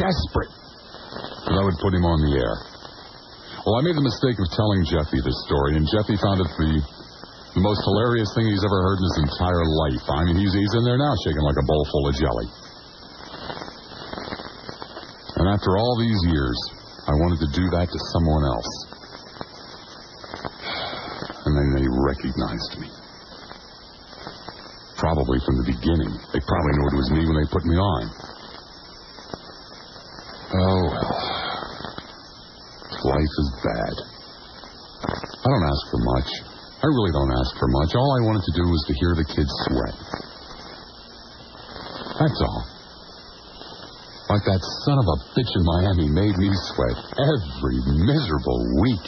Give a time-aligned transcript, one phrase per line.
[0.00, 0.52] desperate
[1.44, 2.56] that I would put him on the air.
[3.68, 6.72] Well, I made the mistake of telling Jeffy this story, and Jeffy found it the,
[7.52, 10.04] the most hilarious thing he's ever heard in his entire life.
[10.08, 12.48] I mean, he's, he's in there now shaking like a bowl full of jelly.
[15.36, 16.56] And after all these years,
[17.04, 18.72] I wanted to do that to someone else.
[21.44, 22.88] And then they recognized me.
[24.96, 26.12] Probably from the beginning.
[26.32, 28.39] They probably knew it was me when they put me on.
[30.50, 31.30] Oh, well.
[32.90, 33.94] Life is bad.
[35.06, 36.30] I don't ask for much.
[36.82, 37.94] I really don't ask for much.
[37.94, 39.96] All I wanted to do was to hear the kids sweat.
[42.18, 42.60] That's all.
[44.26, 47.78] Like that son of a bitch in Miami made me sweat every
[48.10, 49.06] miserable week.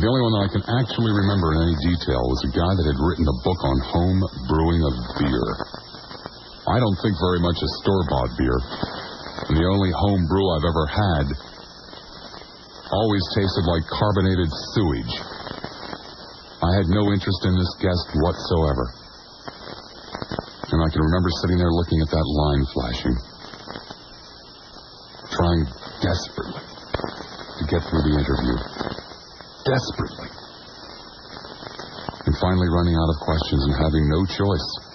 [0.00, 2.86] The only one that I can actually remember in any detail was a guy that
[2.88, 5.48] had written a book on home brewing of beer.
[6.72, 9.01] I don't think very much of store bought beer.
[9.48, 11.26] And the only home brew I've ever had
[12.92, 15.14] always tasted like carbonated sewage.
[16.62, 18.86] I had no interest in this guest whatsoever.
[20.70, 23.16] And I can remember sitting there looking at that line flashing,
[25.32, 25.62] trying
[26.00, 26.64] desperately
[27.58, 28.56] to get through the interview.
[29.68, 30.30] Desperately.
[32.24, 34.91] And finally running out of questions and having no choice.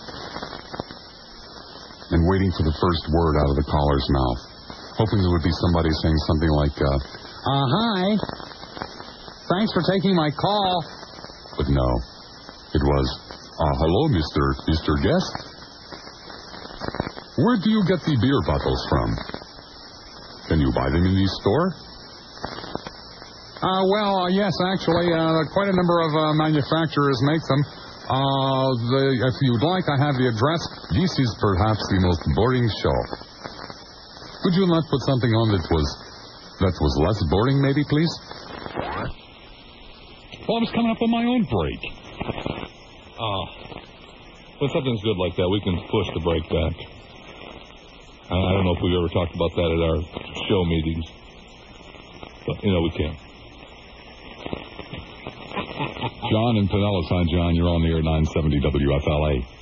[2.27, 4.41] Waiting for the first word out of the caller's mouth.
[4.99, 8.03] Hoping there would be somebody saying something like, uh, uh, hi.
[9.47, 10.83] Thanks for taking my call.
[11.55, 11.89] But no.
[12.75, 13.07] It was,
[13.55, 14.43] uh, hello, Mr.
[14.67, 14.99] Mr.
[14.99, 15.33] Guest.
[17.39, 19.07] Where do you get the beer bottles from?
[20.51, 21.71] Can you buy them in the store?
[23.63, 27.61] Uh, well, uh, yes, actually, uh, quite a number of uh, manufacturers make them.
[28.05, 30.61] Uh, the, if you'd like, I have the address.
[30.95, 32.95] This is perhaps the most boring show.
[34.43, 35.87] Could you not put something on that was
[36.63, 38.07] that was less boring, maybe, please?
[40.47, 41.81] Well, I was coming up on my own break.
[43.19, 43.43] Oh.
[44.63, 46.79] When something's good like that, we can push the break back.
[48.31, 49.99] I I don't know if we've ever talked about that at our
[50.47, 51.03] show meetings.
[52.47, 53.11] But, you know, we can.
[56.31, 57.11] John and Pinellas.
[57.11, 57.59] Hi, John.
[57.59, 59.56] You're on the air 970 WFLA.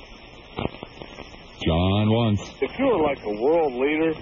[1.66, 2.42] John once.
[2.62, 4.14] If you were like a world leader,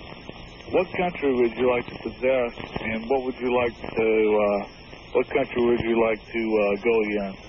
[0.71, 4.69] what country would you like to possess, and what would you like to, uh,
[5.13, 7.45] what country would you like to uh, go against?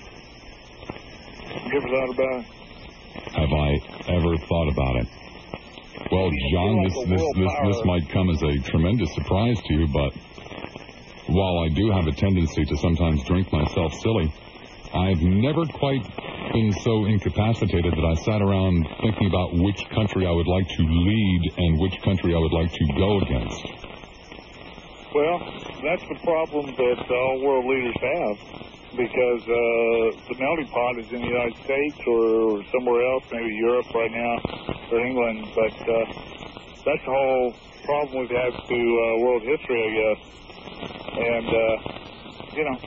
[1.64, 2.46] You ever thought about it?
[3.40, 3.70] Have I
[4.12, 5.08] ever thought about it?
[6.12, 9.88] Well, John, like this this this, this might come as a tremendous surprise to you,
[9.88, 10.12] but
[11.28, 14.30] while I do have a tendency to sometimes drink myself silly,
[14.92, 16.04] I've never quite
[16.52, 20.82] been so incapacitated that I sat around thinking about which country I would like to
[20.82, 23.62] lead and which country I would like to go against.
[25.14, 25.38] Well,
[25.82, 28.36] that's the problem that all world leaders have,
[28.96, 29.56] because uh,
[30.28, 34.36] the melting pot is in the United States or somewhere else, maybe Europe right now,
[34.92, 35.48] or England.
[35.54, 36.04] But uh,
[36.84, 40.20] that's the whole problem we've had through uh, world history, I guess.
[41.16, 41.96] And uh,
[42.56, 42.78] you know,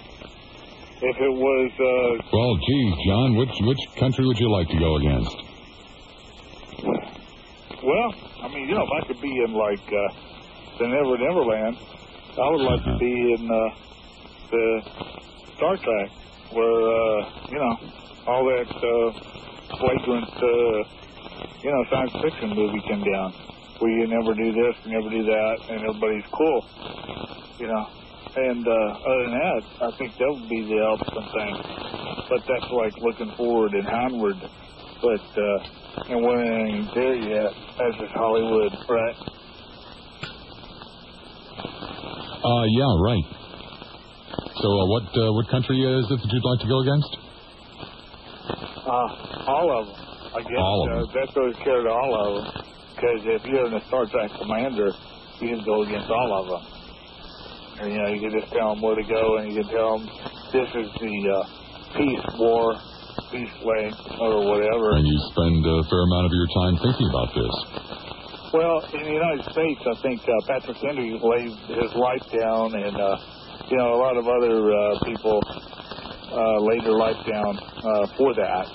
[1.01, 4.95] if it was uh, Well, geez, John, which which country would you like to go
[4.97, 5.35] against?
[7.83, 8.11] Well,
[8.43, 10.13] I mean, you know, if I could be in like uh,
[10.79, 11.77] the Never Neverland,
[12.35, 13.75] I would like to be in uh,
[14.51, 14.81] the
[15.55, 16.11] Star Trek,
[16.51, 17.75] where uh, you know
[18.27, 20.83] all that uh, flagrant, uh,
[21.63, 23.33] you know, science fiction movie came down,
[23.79, 26.65] where you never do this, you never do that, and everybody's cool,
[27.57, 27.88] you know.
[28.35, 31.53] And uh, other than that, I think that would be the ultimate thing.
[32.29, 34.38] But that's like looking forward and onward.
[35.01, 35.59] But uh,
[36.13, 37.51] and we ain't there yet.
[37.78, 39.18] That's just Hollywood, right?
[42.39, 43.25] Uh, yeah, right.
[44.62, 47.12] So, uh, what uh, what country is it that you'd like to go against?
[48.85, 50.06] Uh, all of them.
[50.29, 52.63] I guess All of uh, that goes care to all of them.
[52.95, 54.91] Because if you're in a Star Trek commander,
[55.42, 56.78] you can go against all of them.
[57.79, 59.99] And, you know, you can just tell them where to go, and you can tell
[59.99, 60.07] them
[60.51, 61.43] this is the uh,
[61.95, 62.75] peace war,
[63.31, 63.87] peace way,
[64.19, 64.99] or whatever.
[64.99, 67.55] And you spend a fair amount of your time thinking about this.
[68.51, 72.97] Well, in the United States, I think uh, Patrick Henry laid his life down, and
[72.97, 73.17] uh,
[73.69, 75.37] you know a lot of other uh, people
[76.33, 78.65] uh, laid their life down uh, for that,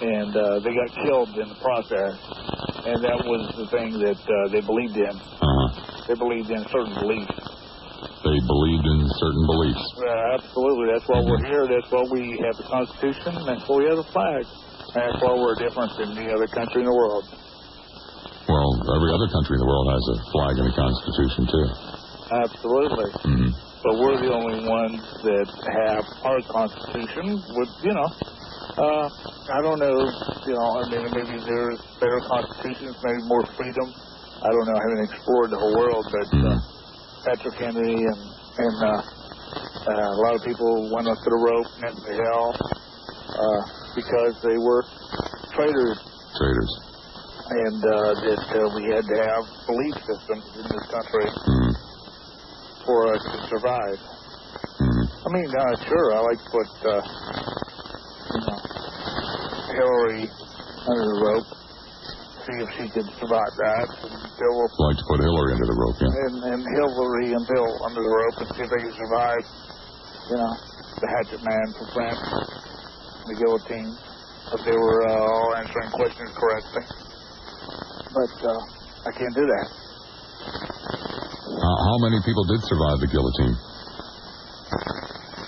[0.00, 2.16] and uh, they got killed in the process.
[2.84, 5.16] And that was the thing that uh, they believed in.
[5.16, 6.04] Uh-huh.
[6.08, 7.43] They believed in certain beliefs.
[8.44, 9.84] Believed in certain beliefs.
[9.96, 11.64] Uh, absolutely, that's why we're here.
[11.64, 13.32] That's why we have the Constitution.
[13.48, 14.44] That's why we have the flag.
[14.92, 17.24] That's why we're different than any other country in the world.
[18.44, 21.66] Well, every other country in the world has a flag and a constitution too.
[22.44, 23.08] Absolutely.
[23.24, 23.50] hmm
[23.80, 25.48] But we're the only ones that
[25.80, 28.08] have our Constitution with, you know,
[28.76, 29.06] uh,
[29.48, 29.96] I don't know,
[30.44, 33.88] you know, I mean, maybe there's better constitutions, maybe more freedom.
[34.44, 34.76] I don't know.
[34.76, 36.58] I haven't explored the whole world, but uh,
[37.24, 38.20] Patrick Henry and
[38.56, 42.12] and uh, uh, a lot of people went up to the rope and went to
[42.22, 43.60] hell uh,
[43.96, 44.84] because they were
[45.56, 45.98] traitors,
[46.38, 46.72] Traitors.
[47.50, 51.72] and uh, that uh, we had to have belief systems in this country hmm
[52.84, 53.98] for us to survive.
[54.78, 57.02] hmm I mean, uh, sure, I like to put, uh,
[58.34, 58.58] you know,
[59.72, 61.48] Hillary under the rope,
[62.44, 65.96] see if she could survive that, and Bill, Like to put Hillary under the rope,
[66.00, 66.12] yeah.
[66.28, 69.42] and, and Hillary and Bill under the rope and see if they can survive,
[70.28, 70.52] you know,
[71.00, 72.20] the Hatchet Man for France,
[73.28, 73.90] the guillotine,
[74.54, 76.84] if they were uh, all answering questions correctly.
[78.14, 79.66] But uh, I can't do that.
[80.44, 83.56] How, how many people did survive the guillotine?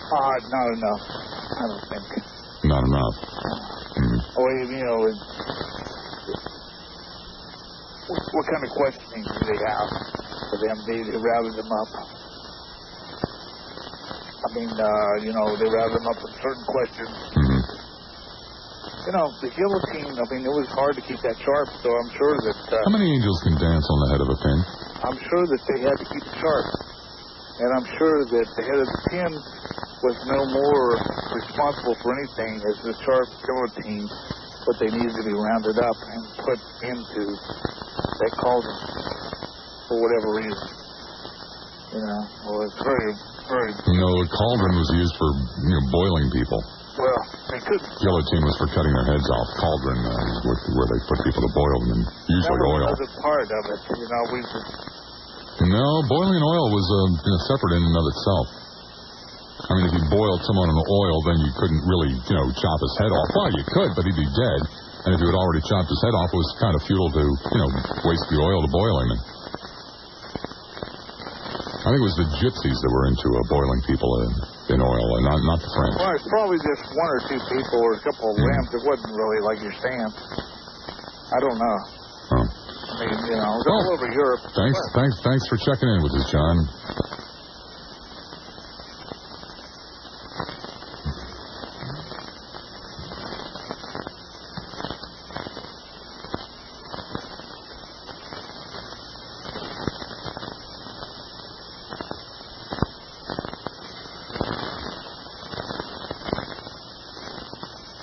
[0.07, 2.07] Uh, not enough, I don't think.
[2.65, 3.17] Not enough.
[3.97, 4.99] hmm Or, you know,
[8.37, 9.89] what, kind of questioning do they have
[10.53, 10.77] for them?
[10.85, 11.91] They, they routed them up.
[14.37, 17.15] I mean, uh, you know, they routed them up with certain questions.
[19.07, 22.11] You know, the guillotine, I mean, it was hard to keep that sharp, so I'm
[22.19, 24.59] sure that, How uh, many angels can dance on the head of a pin?
[25.07, 26.67] I'm sure that they had to keep it sharp.
[27.57, 29.33] And I'm sure that the head of the pin
[30.05, 30.85] was no more
[31.39, 34.05] responsible for anything as the sharp guillotine,
[34.67, 37.23] but they needed to be rounded up and put into
[38.21, 38.79] that cauldron
[39.89, 40.69] for whatever reason.
[41.95, 43.11] You know, well, it's very,
[43.49, 45.31] very, No, a cauldron was used for
[45.65, 46.61] you know boiling people.
[46.99, 47.21] well,
[47.55, 49.49] they could Guillotine was for cutting their heads off.
[49.57, 52.85] Cauldron uh, is where, they put people to boil them, and that was oil.
[52.91, 53.81] another part of it.
[54.03, 54.71] You know, we just,
[55.63, 58.47] No, boiling oil was uh, you know, separate in and of itself.
[59.57, 62.79] I mean, if you boiled someone in oil, then you couldn't really, you know, chop
[62.83, 63.29] his head off.
[63.33, 64.61] Well, you could, but he'd be dead.
[65.07, 67.23] And if you had already chopped his head off, it was kind of futile to,
[67.23, 67.71] you know,
[68.03, 69.21] waste the oil to boil him in.
[71.87, 74.31] I think it was the gypsies that were into uh, boiling people in,
[74.75, 75.95] in oil, and not, not the French.
[75.95, 78.69] well, it's probably just one or two people or a couple of limbs.
[78.75, 80.11] It wasn't really like your stamp.
[80.11, 81.79] I don't know.
[82.35, 82.43] Oh.
[82.43, 84.43] I mean, you know, it's all over Europe.
[84.59, 86.67] Thanks, thanks, thanks for checking in with us, John.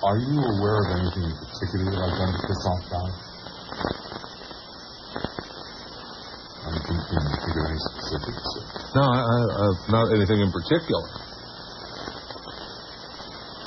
[0.04, 3.16] Are you aware of anything in particular that I've done to piss off guys?
[6.70, 8.46] Anything in particular, any specifics?
[9.00, 11.04] No, I, I, uh, not anything in particular.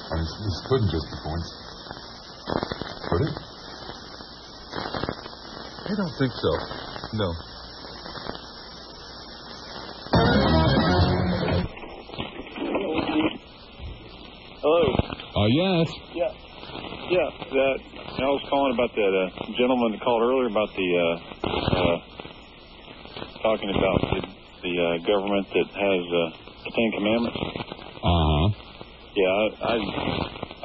[0.06, 1.50] I mean, this couldn't just be points.
[3.10, 3.34] Could it?
[5.86, 6.52] I don't think so.
[7.14, 7.28] No.
[14.62, 14.82] Hello.
[15.36, 15.86] Uh, yes.
[16.14, 16.32] Yeah.
[17.10, 17.28] Yeah.
[17.52, 17.76] That
[18.18, 21.04] I was calling about that uh, gentleman that called earlier about the uh,
[21.46, 21.96] uh,
[23.42, 24.25] talking about the, the
[24.78, 26.20] uh, government that has uh,
[26.64, 27.38] the Ten Commandments.
[28.04, 28.46] Uh-huh.
[29.16, 29.76] Yeah, I I,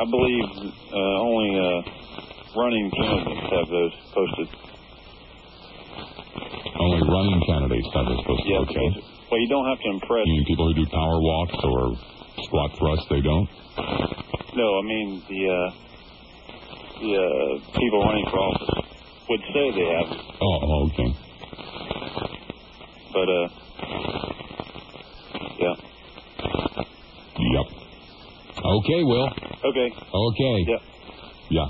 [0.01, 0.48] I believe
[0.91, 1.80] uh, only uh,
[2.60, 4.48] running candidates have those posted.
[6.80, 8.48] Only running candidates have those posted.
[8.48, 8.65] Yeah.
[8.68, 8.89] okay.
[9.32, 10.27] Well, you don't have to impress.
[10.27, 11.96] You mean people who do power walks or
[12.44, 13.48] squat thrusts, they don't?
[14.56, 15.70] No, I mean the uh,
[17.00, 18.91] the uh, people running for office
[19.30, 21.10] would say they have oh, okay.
[23.13, 23.48] but uh,
[25.58, 25.75] yeah.
[27.39, 27.68] Yep.
[28.72, 29.28] Okay, Will.
[29.66, 29.92] Okay.
[29.92, 30.66] Okay.
[30.68, 30.82] Yep.
[31.50, 31.66] Yeah.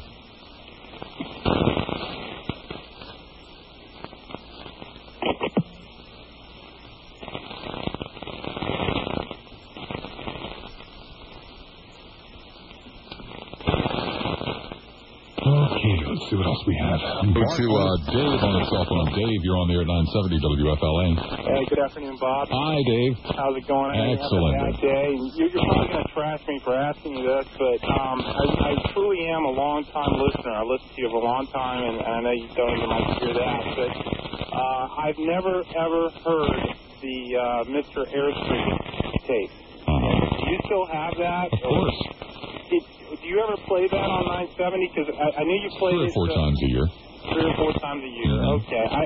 [15.41, 16.99] Okay, let's see what else we have.
[17.33, 19.07] Go to uh, Dave on the cell phone.
[19.17, 21.07] Dave, you're on the air at 970 WFLA.
[21.41, 22.47] Hey, good afternoon, Bob.
[22.51, 23.13] Hi, Dave.
[23.33, 23.91] How's it going?
[23.91, 24.53] I know you Excellent.
[24.61, 25.07] Have a bad day.
[25.37, 28.93] You're, you're probably going to trash me for asking you this, but um, I, I
[28.93, 30.53] truly am a long-time listener.
[30.53, 32.89] I listen to you for a long time, and, and I know you don't even
[32.89, 33.91] like to hear that, but
[34.53, 36.61] uh, I've never, ever heard
[37.01, 38.05] the uh, Mr.
[38.05, 38.69] Airstream
[39.25, 39.53] tape.
[39.81, 40.45] Uh-huh.
[40.45, 41.49] Do you still have that?
[41.49, 41.99] Of course.
[42.01, 42.20] Did, do you
[43.43, 44.23] ever play that on
[44.55, 44.91] 970?
[44.93, 46.13] Because I, I knew you played Three or it.
[46.17, 46.85] four uh, times a year.
[47.31, 48.33] three or four times a year.
[48.61, 48.85] Okay.
[48.85, 49.03] I,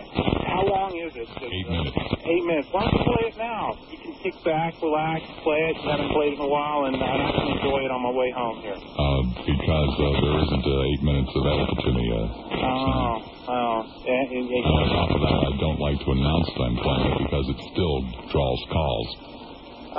[0.47, 1.27] how long is it?
[1.27, 1.97] Eight minutes.
[2.23, 2.67] Eight minutes.
[2.71, 3.75] Why don't you play it now?
[3.91, 5.75] You can kick back, relax, play it.
[5.83, 8.31] You haven't played it in a while, and, I can enjoy it on my way
[8.31, 8.79] home here.
[8.79, 12.05] Uh, because uh, there isn't uh, eight minutes available to me.
[12.11, 13.77] Uh, Oh, oh.
[14.07, 17.05] And, and, and on top of that, I don't like to announce that I'm playing
[17.13, 17.95] it because it still
[18.33, 19.07] draws calls.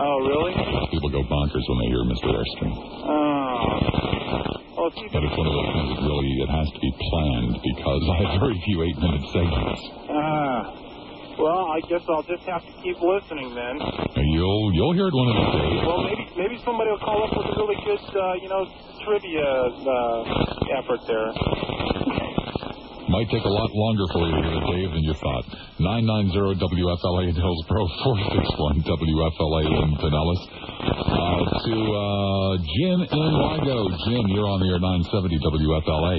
[0.02, 0.52] oh, really?
[0.90, 2.26] People go bonkers when they hear Mr.
[2.34, 2.74] Airstream.
[3.06, 3.35] Oh.
[3.56, 8.16] But it's one of those things that really it has to be planned because I
[8.22, 9.80] have very few eight-minute segments.
[10.12, 10.86] Ah.
[11.36, 13.76] Well, I guess I'll just have to keep listening then.
[14.16, 15.80] You'll you'll hear it one of these days.
[15.84, 18.64] Well, maybe maybe somebody will call up with a really good, uh, you know,
[19.04, 22.25] trivia uh, effort there.
[23.16, 25.48] Might take a lot longer for you to it, Dave, than you thought.
[25.80, 30.42] 990 WFLA in Hillsborough, 461 WFLA in Pinellas.
[30.44, 33.88] Uh, to uh, Jim in Largo.
[34.04, 36.16] Jim, you're on the air 970 WFLA.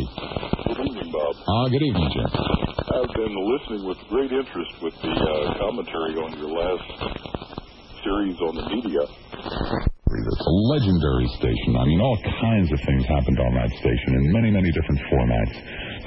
[0.73, 1.37] Good evening, Bob.
[1.37, 2.29] Uh, good evening, Jim.
[2.33, 6.81] I've been listening with great interest with the uh, commentary on your last
[8.01, 9.05] series on the media.
[9.05, 11.77] It's a legendary station.
[11.77, 15.55] I mean, all kinds of things happened on that station in many, many different formats.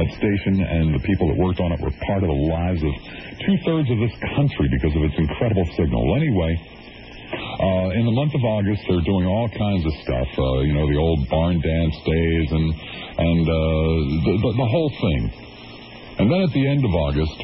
[0.00, 2.92] That station and the people that worked on it were part of the lives of
[3.44, 6.00] two thirds of this country because of its incredible signal.
[6.16, 6.52] Anyway,
[7.36, 10.28] uh, in the month of August, they're doing all kinds of stuff.
[10.40, 12.66] Uh, you know, the old barn dance days and
[13.20, 13.60] and uh,
[14.24, 15.22] the, the the whole thing.
[16.16, 17.36] And then at the end of August,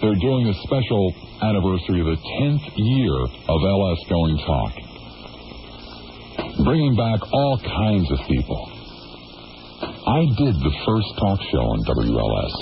[0.00, 1.12] they're doing a special
[1.44, 3.16] anniversary of the 10th year
[3.52, 4.72] of LS Going Talk
[6.64, 8.71] bringing back all kinds of people.
[9.82, 12.54] I did the first talk show on WLS.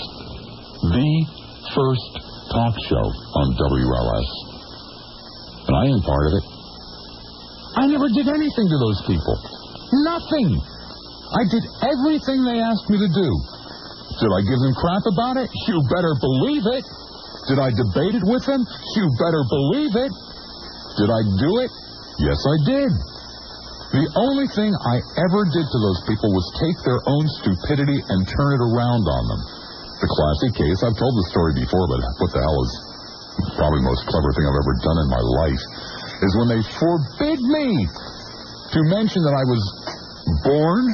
[0.89, 1.13] The
[1.77, 2.11] first
[2.49, 4.29] talk show on WLS.
[5.69, 6.45] And I am part of it.
[7.77, 9.37] I never did anything to those people.
[10.09, 10.49] Nothing.
[11.37, 13.29] I did everything they asked me to do.
[14.25, 15.53] Did I give them crap about it?
[15.69, 16.85] You better believe it.
[17.53, 18.65] Did I debate it with them?
[18.97, 20.13] You better believe it.
[20.97, 21.73] Did I do it?
[22.25, 22.91] Yes, I did.
[23.91, 28.23] The only thing I ever did to those people was take their own stupidity and
[28.23, 29.43] turn it around on them.
[29.99, 32.73] The classic case, I've told the story before, but what the hell is
[33.59, 35.63] probably the most clever thing I've ever done in my life,
[36.23, 39.63] is when they forbid me to mention that I was
[40.47, 40.85] born,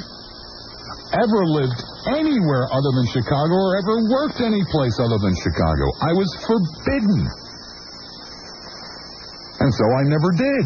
[1.21, 1.76] ever lived
[2.17, 5.85] anywhere other than Chicago, or ever worked any place other than Chicago.
[6.00, 7.29] I was forbidden.
[9.61, 10.65] And so I never did.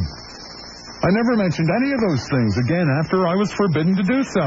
[1.01, 4.47] I never mentioned any of those things again after I was forbidden to do so.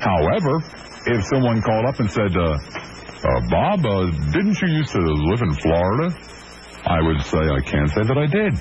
[0.00, 0.64] However,
[1.06, 5.42] if someone called up and said, uh, uh, Bob, uh, didn't you used to live
[5.42, 6.16] in Florida?
[6.88, 8.56] I would say, I can't say that I did.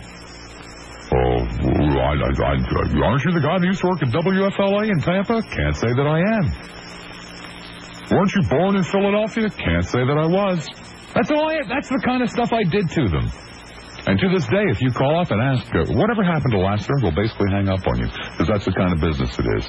[1.15, 1.39] Oh,
[1.95, 5.41] I, I, I, aren't you the guy that used to work at WFLA in Tampa?
[5.41, 6.45] Can't say that I am.
[8.11, 9.49] Weren't you born in Philadelphia?
[9.49, 10.67] Can't say that I was.
[11.15, 13.31] That's all I, that's the kind of stuff I did to them.
[14.07, 16.93] And to this day, if you call up and ask, uh, whatever happened to Lester,
[17.01, 19.65] we'll basically hang up on you, because that's the kind of business it is.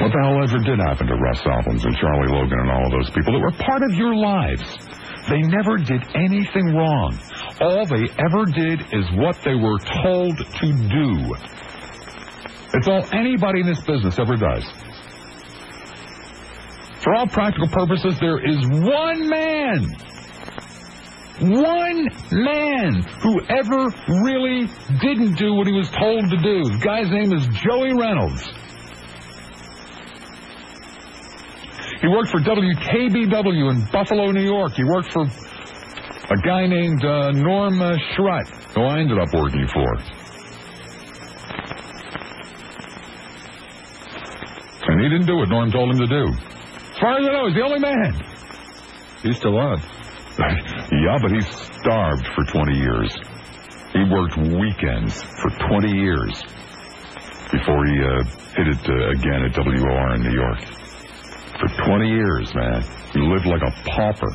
[0.00, 2.92] What the hell ever did happen to Russ Albums and Charlie Logan and all of
[2.92, 4.64] those people that were part of your lives?
[5.28, 7.18] They never did anything wrong.
[7.60, 11.34] All they ever did is what they were told to do.
[12.74, 14.64] It's all anybody in this business ever does.
[17.04, 19.96] For all practical purposes, there is one man
[21.42, 23.90] one man who ever
[24.22, 24.70] really
[25.00, 26.62] didn't do what he was told to do.
[26.62, 28.46] The guy's name is Joey Reynolds.
[32.00, 34.72] He worked for WKBW in Buffalo, New York.
[34.74, 40.22] He worked for a guy named uh, Norm uh, who I ended up working for.
[44.88, 46.24] And he didn't do what Norm told him to do.
[46.26, 48.20] As far as I know, he's the only man.
[49.22, 50.01] He's still on.
[50.38, 53.12] Yeah, but he starved for 20 years.
[53.92, 56.32] He worked weekends for 20 years
[57.52, 58.24] before he uh,
[58.56, 60.60] hit it uh, again at WOR in New York.
[61.60, 62.82] For 20 years, man.
[63.12, 64.32] He lived like a pauper.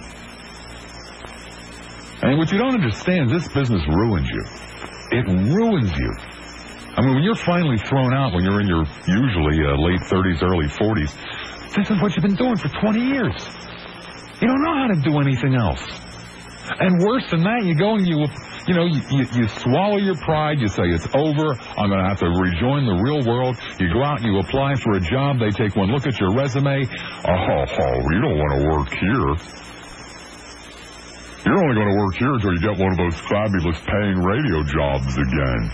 [2.21, 4.43] And what you don't understand, this business ruins you.
[5.11, 6.13] It ruins you.
[6.95, 10.43] I mean, when you're finally thrown out, when you're in your usually uh, late 30s,
[10.43, 11.13] early 40s,
[11.75, 13.33] this is what you've been doing for 20 years.
[14.41, 15.81] You don't know how to do anything else.
[16.79, 18.27] And worse than that, you go and you,
[18.67, 20.59] you know, you, you, you swallow your pride.
[20.59, 21.55] You say, it's over.
[21.73, 23.55] I'm going to have to rejoin the real world.
[23.79, 25.39] You go out and you apply for a job.
[25.39, 26.85] They take one look at your resume.
[27.25, 29.31] Oh, oh you don't want to work here.
[31.47, 34.61] You're only going to work here until you get one of those fabulous paying radio
[34.67, 35.71] jobs again.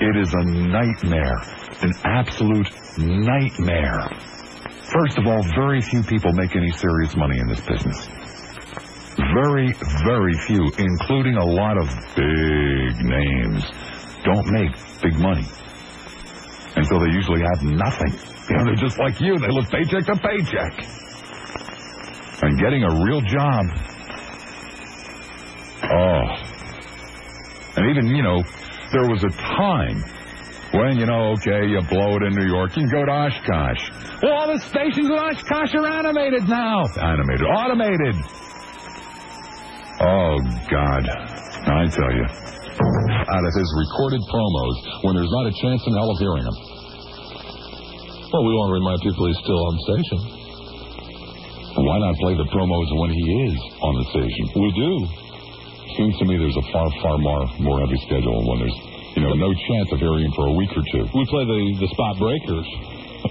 [0.00, 1.38] It is a nightmare.
[1.82, 4.08] An absolute nightmare.
[4.92, 8.08] First of all, very few people make any serious money in this business.
[9.16, 9.72] Very,
[10.04, 13.64] very few, including a lot of big names,
[14.24, 14.70] don't make
[15.02, 15.46] big money.
[16.76, 18.12] And so they usually have nothing.
[18.50, 19.38] You know, they're just like you.
[19.38, 20.84] They live paycheck to paycheck.
[22.42, 23.66] And getting a real job.
[25.84, 26.22] Oh.
[27.76, 28.42] And even, you know,
[28.92, 30.04] there was a time
[30.72, 33.90] when, you know, okay, you blow it in New York, you can go to Oshkosh.
[34.22, 36.86] Well, all the stations in Oshkosh are animated now.
[36.94, 37.42] Animated.
[37.42, 38.14] Automated.
[39.98, 40.38] Oh,
[40.70, 41.02] God.
[41.66, 42.22] I tell you.
[42.22, 46.56] Out of his recorded promos when there's not a chance in hell of hearing him.
[48.30, 50.18] Well, we want to remind people he's still on station.
[51.82, 54.44] Why not play the promos when he is on the station?
[54.54, 54.92] We do.
[55.98, 58.78] Seems to me there's a far, far more, more heavy schedule when there's,
[59.18, 61.04] you know, no chance of hearing him for a week or two.
[61.10, 62.68] We play the, the spot breakers.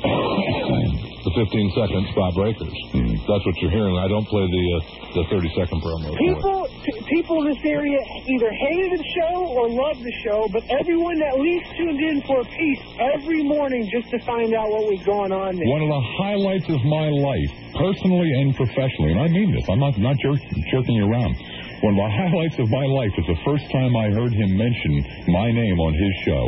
[0.01, 2.75] The 15 second spot breakers.
[2.95, 3.13] Hmm.
[3.27, 3.95] That's what you're hearing.
[3.99, 6.15] I don't play the uh, the 30 second promo.
[6.15, 10.63] People, p- people in this area either hated the show or loved the show, but
[10.71, 12.81] everyone at least tuned in for a piece
[13.19, 15.67] every morning just to find out what was going on there.
[15.67, 19.79] One of the highlights of my life, personally and professionally, and I mean this, I'm
[19.83, 20.39] not, not jerk,
[20.71, 21.35] jerking you around.
[21.83, 24.91] One of the highlights of my life is the first time I heard him mention
[25.27, 26.43] my name on his show.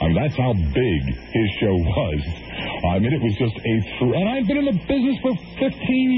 [0.00, 2.20] Mean, that's how big his show was.
[2.88, 4.16] I mean, it was just a true.
[4.16, 5.70] And I've been in the business for 15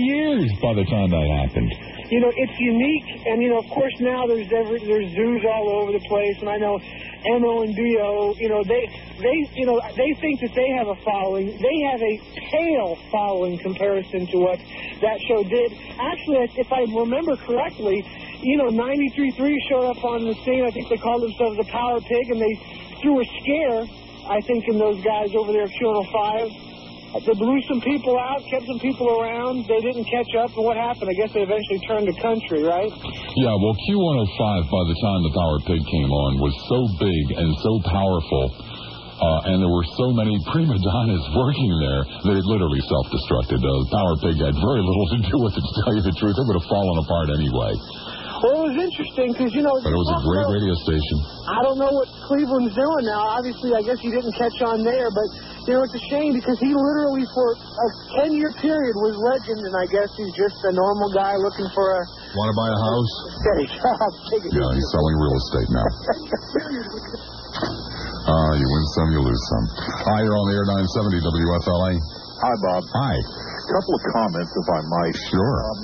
[0.07, 1.71] years by the time that happened.
[2.09, 5.83] You know, it's unique, and you know, of course, now there's every, there's zoos all
[5.83, 6.79] over the place, and I know
[7.25, 8.87] Mo and Bo, you know, they
[9.19, 11.47] they you know they think that they have a following.
[11.47, 12.15] They have a
[12.51, 14.59] pale following comparison to what
[15.01, 15.73] that show did.
[15.99, 18.05] Actually, if I remember correctly,
[18.43, 19.39] you know, 93.3
[19.71, 20.65] showed up on the scene.
[20.67, 22.55] I think they called themselves the Power Pig, and they
[23.03, 23.83] threw a scare,
[24.31, 26.73] I think, in those guys over there at Q105.
[27.13, 29.69] They blew some people out, kept some people around.
[29.69, 31.13] They didn't catch up, and what happened?
[31.13, 32.89] I guess they eventually turned the country, right?
[32.89, 34.41] Yeah, well, Q105,
[34.73, 38.45] by the time the Power Pig came on, was so big and so powerful,
[39.21, 43.61] uh, and there were so many prima donnas working there that it literally self-destructed.
[43.61, 46.17] Uh, the Power Pig had very little to do with it, to tell you the
[46.17, 46.33] truth.
[46.33, 47.77] It would have fallen apart anyway.
[48.43, 49.71] Well, it was interesting because, you know...
[49.79, 51.17] But it was a great radio station.
[51.47, 53.39] I don't know what Cleveland's doing now.
[53.39, 55.29] Obviously, I guess he didn't catch on there, but,
[55.71, 57.87] you know, it's a shame because he literally, for a
[58.19, 62.03] 10-year period, was legend, and I guess he's just a normal guy looking for a
[62.35, 63.13] Want to buy a house?
[63.47, 64.11] steady job.
[64.35, 64.75] Take it Yeah, easy.
[64.83, 65.89] he's selling real estate now.
[68.23, 69.65] Ah, you win some, you lose some.
[70.07, 71.93] Hi, you're on the air 970 WFLA.
[72.39, 72.83] Hi, Bob.
[72.95, 73.15] Hi.
[73.19, 75.17] A couple of comments, if I might.
[75.27, 75.57] Sure.
[75.59, 75.79] Um,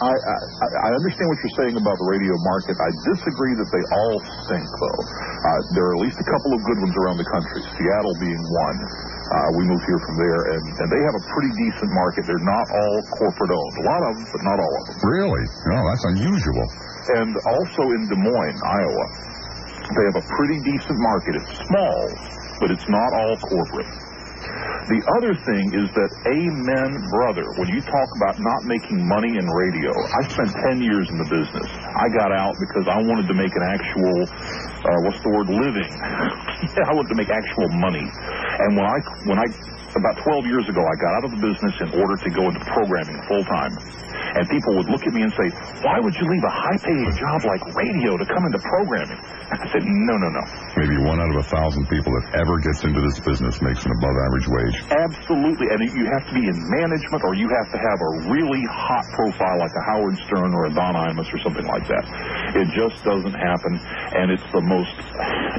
[0.00, 2.72] I, I, I understand what you're saying about the radio market.
[2.80, 4.16] I disagree that they all
[4.48, 5.00] stink, though.
[5.04, 8.40] Uh, there are at least a couple of good ones around the country, Seattle being
[8.40, 8.78] one.
[8.80, 12.24] Uh, we moved here from there, and, and they have a pretty decent market.
[12.24, 13.74] They're not all corporate owned.
[13.76, 14.96] A lot of them, but not all of them.
[15.04, 15.44] Really?
[15.68, 16.66] No, that's unusual.
[17.20, 19.06] And also in Des Moines, Iowa,
[20.00, 21.32] they have a pretty decent market.
[21.44, 22.00] It's small,
[22.56, 23.90] but it's not all corporate.
[24.90, 29.46] The other thing is that amen, brother, when you talk about not making money in
[29.46, 31.70] radio, I spent 10 years in the business.
[31.94, 35.92] I got out because I wanted to make an actual, uh, what's the word, living.
[36.90, 38.02] I wanted to make actual money.
[38.02, 38.98] And when I,
[39.30, 39.46] when I,
[39.94, 42.62] about 12 years ago, I got out of the business in order to go into
[42.74, 43.78] programming full time.
[44.30, 45.48] And people would look at me and say,
[45.82, 49.20] why would you leave a high-paying job like radio to come into programming?
[49.50, 50.44] I said, no, no, no.
[50.78, 53.90] Maybe one out of a thousand people that ever gets into this business makes an
[53.90, 54.76] above average wage.
[54.94, 58.62] Absolutely, and you have to be in management, or you have to have a really
[58.70, 62.04] hot profile like a Howard Stern or a Don Imus or something like that.
[62.54, 63.72] It just doesn't happen,
[64.14, 64.94] and it's the most,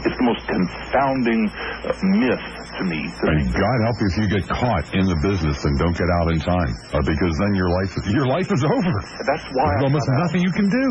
[0.07, 1.51] it's the most confounding
[1.83, 2.45] uh, myth
[2.81, 3.01] to me.
[3.05, 6.27] And God help you if you get caught in the business and don't get out
[6.33, 8.95] in time, uh, because then your life your life is over.
[9.29, 10.85] That's why There's I almost nothing you can do.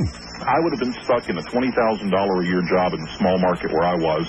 [0.47, 3.13] I would have been stuck in a twenty thousand dollar a year job in the
[3.19, 4.25] small market where I was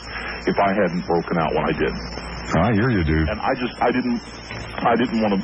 [0.50, 1.93] if I hadn't broken out when I did.
[2.58, 3.30] I hear you, dude.
[3.30, 4.19] And I just I didn't
[4.82, 5.41] I didn't want to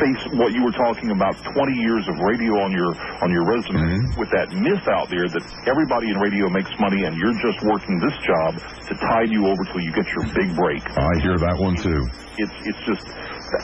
[0.00, 2.90] face what you were talking about 20 years of radio on your
[3.22, 4.18] on your resume Mhm.
[4.18, 7.98] with that myth out there that everybody in radio makes money and you're just working
[8.00, 8.50] this job
[8.88, 10.82] to tide you over till you get your big break.
[10.98, 12.02] I hear that one too.
[12.38, 13.04] It's it's just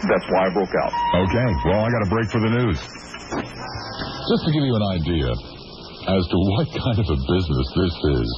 [0.09, 0.93] that's why I broke out.
[1.27, 2.79] Okay, well, I got a break for the news.
[2.81, 8.29] Just to give you an idea as to what kind of a business this is.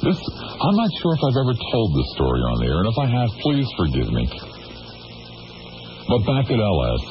[0.00, 2.98] This, I'm not sure if I've ever told this story on the air, and if
[2.98, 4.24] I have, please forgive me.
[6.10, 7.02] But back at LS,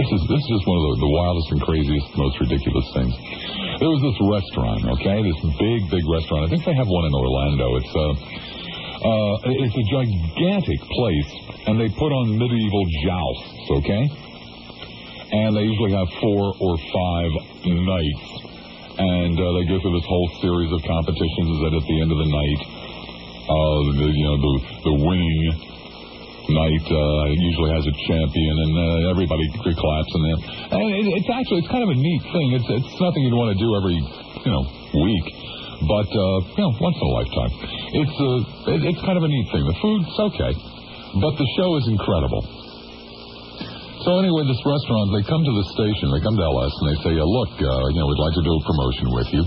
[0.00, 3.14] this is this is just one of the, the wildest and craziest, most ridiculous things.
[3.84, 6.48] There was this restaurant, okay, this big, big restaurant.
[6.48, 7.66] I think they have one in Orlando.
[7.76, 8.12] It's uh,
[9.04, 11.30] Uh, it's a gigantic place,
[11.68, 14.04] and they put on medieval jousts, okay?
[15.28, 17.30] And they usually have four or five
[17.68, 18.24] nights.
[18.96, 22.18] And uh, they go through this whole series of competitions that at the end of
[22.24, 22.60] the night,
[23.44, 24.54] uh, the, you know, the,
[24.88, 25.36] the winning
[26.48, 30.12] night uh, usually has a champion, and uh, everybody claps.
[30.12, 30.38] And, then,
[30.76, 32.46] and it, it's actually it's kind of a neat thing.
[32.60, 34.64] It's it's nothing you'd want to do every you know
[35.00, 35.26] week,
[35.88, 37.52] but uh, you know once in a lifetime.
[37.96, 39.64] It's uh, it, it's kind of a neat thing.
[39.64, 40.52] The food's okay,
[41.22, 42.44] but the show is incredible.
[44.04, 46.98] So anyway, this restaurant, they come to the station, they come to LS, and they
[47.08, 49.44] say, uh, look, uh, you know, we'd like to do a promotion with you.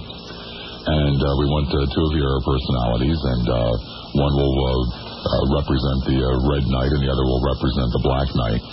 [0.88, 3.74] And uh, we want uh, two of your personalities, and uh,
[4.18, 5.07] one will uh,
[5.56, 8.64] represent the uh, red knight, and the other will represent the black knight.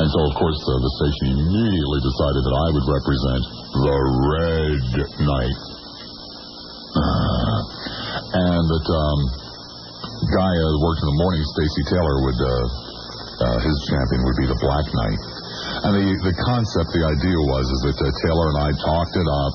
[0.00, 3.42] And so, of course, uh, the station immediately decided that I would represent
[3.84, 3.98] the
[4.32, 4.84] red
[5.20, 5.58] knight.
[8.32, 9.20] and that um,
[10.32, 12.52] guy uh, worked in the morning, Stacy Taylor, would uh,
[13.40, 15.20] uh, his champion would be the Black Knight.
[15.84, 19.28] And the the concept, the idea was is that uh, Taylor and I talked it
[19.28, 19.54] up,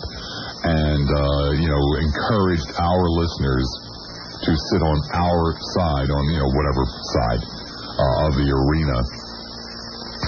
[0.66, 3.68] and uh, you know encouraged our listeners
[4.44, 5.44] to sit on our
[5.78, 6.84] side, on you know whatever
[7.16, 9.00] side uh, of the arena.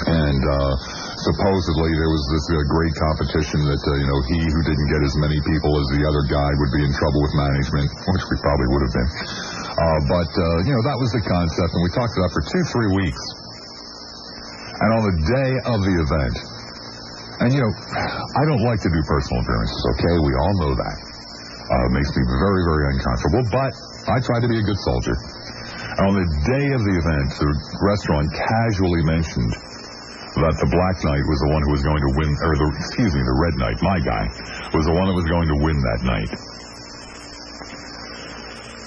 [0.08, 0.74] And uh,
[1.26, 5.02] supposedly there was this uh, great competition that uh, you know he who didn't get
[5.04, 8.36] as many people as the other guy would be in trouble with management, which we
[8.39, 9.12] probably would have been.
[9.74, 12.63] Uh, but uh, you know that was the concept, and we talked about for two,
[12.72, 13.24] three weeks.
[14.78, 16.36] And on the day of the event,
[17.41, 19.82] and you know, I don't like to do personal appearances.
[19.98, 20.98] Okay, we all know that.
[21.67, 23.43] Uh, makes me very, very uncomfortable.
[23.52, 23.74] But
[24.08, 25.15] I tried to be a good soldier.
[26.00, 27.50] And on the day of the event, the
[27.84, 29.52] restaurant casually mentioned
[30.39, 33.12] that the Black Knight was the one who was going to win, or the, excuse
[33.12, 34.24] me, the Red Knight, my guy,
[34.72, 36.32] was the one that was going to win that night.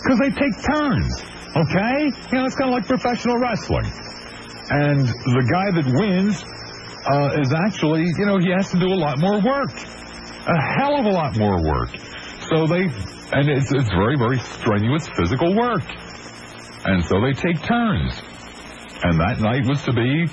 [0.00, 1.12] Because they take turns,
[1.58, 1.98] okay?
[2.32, 3.90] You know, it's kind of like professional wrestling.
[4.70, 6.38] And the guy that wins
[7.10, 9.74] uh, is actually, you know, he has to do a lot more work.
[10.46, 11.90] A hell of a lot more work.
[12.48, 12.86] So they,
[13.32, 15.82] and it's, it's very, very strenuous physical work.
[16.84, 18.14] And so they take turns.
[19.02, 20.26] And that night was to be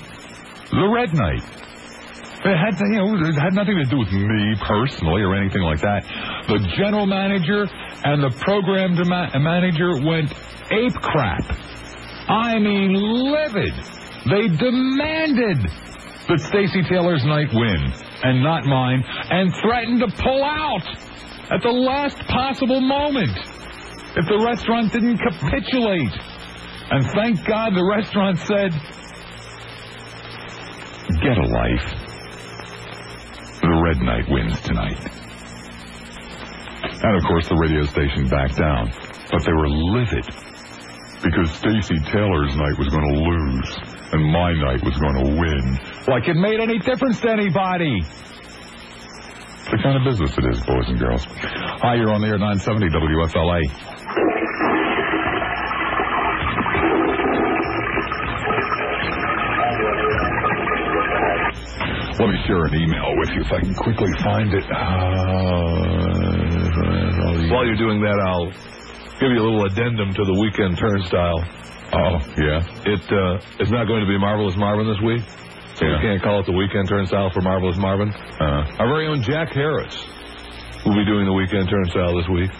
[0.70, 1.42] the Red Night.
[2.44, 5.62] It had, to, you know, it had nothing to do with me personally or anything
[5.62, 6.04] like that.
[6.46, 7.66] The general manager
[8.04, 8.94] and the program
[9.42, 10.32] manager went
[10.70, 11.44] ape crap.
[12.28, 13.74] I mean, livid.
[14.30, 15.58] They demanded
[16.28, 20.82] that Stacy Taylor's night win and not mine, and threatened to pull out
[21.50, 23.36] at the last possible moment
[24.16, 26.12] if the restaurant didn't capitulate.
[26.90, 28.72] And thank God the restaurant said,
[31.20, 31.88] "Get a life."
[33.60, 34.98] The Red Knight wins tonight.
[37.02, 38.90] And of course, the radio station backed down.
[39.30, 40.24] But they were livid
[41.22, 43.78] because Stacy Taylor's night was going to lose
[44.12, 45.78] and my night was going to win.
[46.06, 48.02] Like it made any difference to anybody.
[49.68, 51.26] It's the kind of business it is, boys and girls.
[51.28, 53.60] Hi, you're on the air 970 WFLA.
[62.18, 64.64] Let me share an email with you if I can quickly find it.
[64.66, 64.74] Uh,
[67.54, 68.50] While you're doing that, I'll
[69.20, 71.38] give you a little addendum to the weekend turnstile.
[71.94, 72.66] oh, yeah.
[72.90, 75.22] It uh, it's not going to be Marvelous Marvin this week,
[75.78, 78.10] so we can't call it the weekend turnstile for Marvelous Marvin.
[78.12, 79.94] Uh, Our very own Jack Harris
[80.84, 82.50] will be doing the weekend turnstile this week.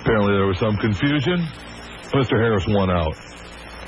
[0.00, 1.42] Apparently, there was some confusion.
[2.14, 2.38] Mr.
[2.40, 3.14] Harris won out,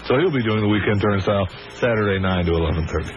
[0.07, 3.11] so he'll be doing the weekend turnstile Saturday nine to eleven thirty.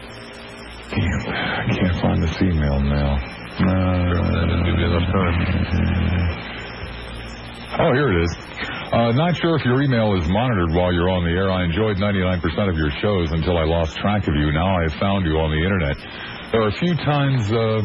[0.89, 3.15] damn, I can't find this email now.
[3.15, 5.35] Uh, That didn't give enough time.
[7.79, 8.31] Oh, here it is.
[8.95, 11.51] Uh, not sure if your email is monitored while you're on the air.
[11.51, 14.53] I enjoyed 99% of your shows until I lost track of you.
[14.53, 15.99] Now I have found you on the internet.
[16.55, 17.83] There are a few times uh,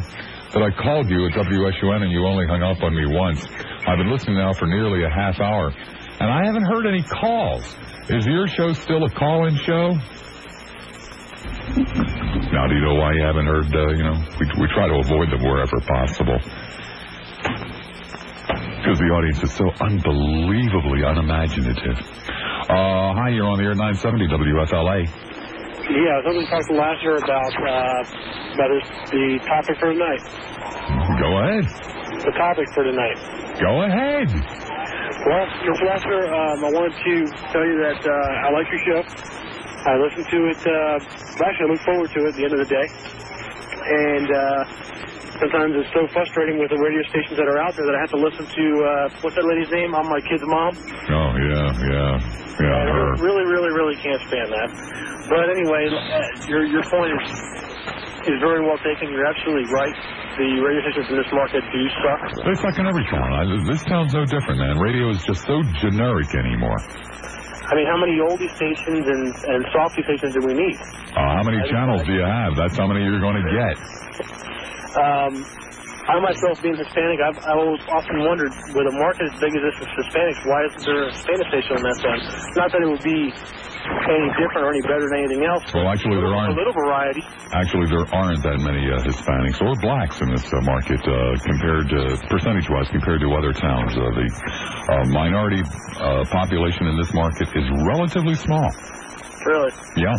[0.55, 3.43] that I called you at WSUN and you only hung up on me once.
[3.43, 7.67] I've been listening now for nearly a half hour, and I haven't heard any calls.
[8.07, 9.99] Is your show still a call-in show?
[12.55, 13.67] Now, do you know why you haven't heard?
[13.75, 16.39] Uh, you know, we, we try to avoid them wherever possible
[18.81, 22.01] because the audience is so unbelievably unimaginative.
[22.65, 25.05] Uh, hi, you're on the air 970 WFLA.
[25.05, 28.71] Yeah, something we talked last year about uh, about
[29.13, 30.23] the topic for tonight.
[31.21, 31.65] Go ahead.
[32.25, 33.21] The topic for tonight.
[33.61, 34.29] Go ahead.
[35.29, 37.15] Well, your Flasher, um, I wanted to
[37.53, 39.01] tell you that uh, I like your show.
[39.85, 40.61] I listen to it.
[40.65, 42.87] Uh, actually, I look forward to it at the end of the day.
[43.93, 45.10] And uh,
[45.41, 48.13] Sometimes it's so frustrating with the radio stations that are out there that I have
[48.13, 49.97] to listen to uh, what's that lady's name?
[49.97, 50.77] I'm my kid's mom.
[50.77, 52.13] Oh, yeah, yeah.
[52.61, 53.17] Yeah, I her.
[53.25, 54.69] really, really, really can't stand that.
[55.33, 57.25] But anyway, uh, your your point is
[58.29, 59.09] is very well taken.
[59.09, 59.97] You're absolutely right.
[60.37, 62.21] The radio stations in this market do suck.
[62.45, 63.33] They suck in every town.
[63.33, 64.77] I, this town's no different, man.
[64.77, 66.77] Radio is just so generic anymore.
[67.65, 69.25] I mean, how many oldie stations and
[69.57, 70.77] and softy stations do we need?
[71.17, 72.61] Uh, how many channels do you have?
[72.61, 73.77] That's how many you're going to get.
[74.97, 75.47] Um,
[76.11, 79.77] I myself, being Hispanic, I've, I've often wondered, with a market as big as this
[79.79, 82.23] with Hispanics, why isn't there a Spanish station on that end?
[82.59, 85.63] Not that it would be any different or any better than anything else.
[85.71, 86.57] Well, actually, there aren't.
[86.57, 87.23] A little variety.
[87.55, 91.87] Actually, there aren't that many uh, Hispanics or blacks in this uh, market uh, compared
[91.95, 93.95] to percentage-wise compared to other towns.
[93.95, 98.67] Uh, the uh, minority uh, population in this market is relatively small.
[99.47, 99.71] Really.
[99.97, 100.17] Yeah.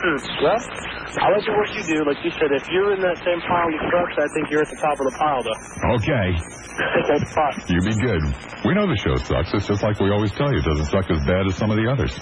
[0.00, 0.16] Hmm.
[0.40, 1.98] Well, I like the work you do.
[2.06, 4.70] Like you said, if you're in that same pile of trucks, I think you're at
[4.70, 5.60] the top of the pile, though.
[6.00, 6.28] Okay.
[7.10, 7.58] That's fine.
[7.68, 8.22] You be good.
[8.64, 9.50] We know the show sucks.
[9.52, 10.62] It's just like we always tell you.
[10.62, 12.14] It doesn't suck as bad as some of the others.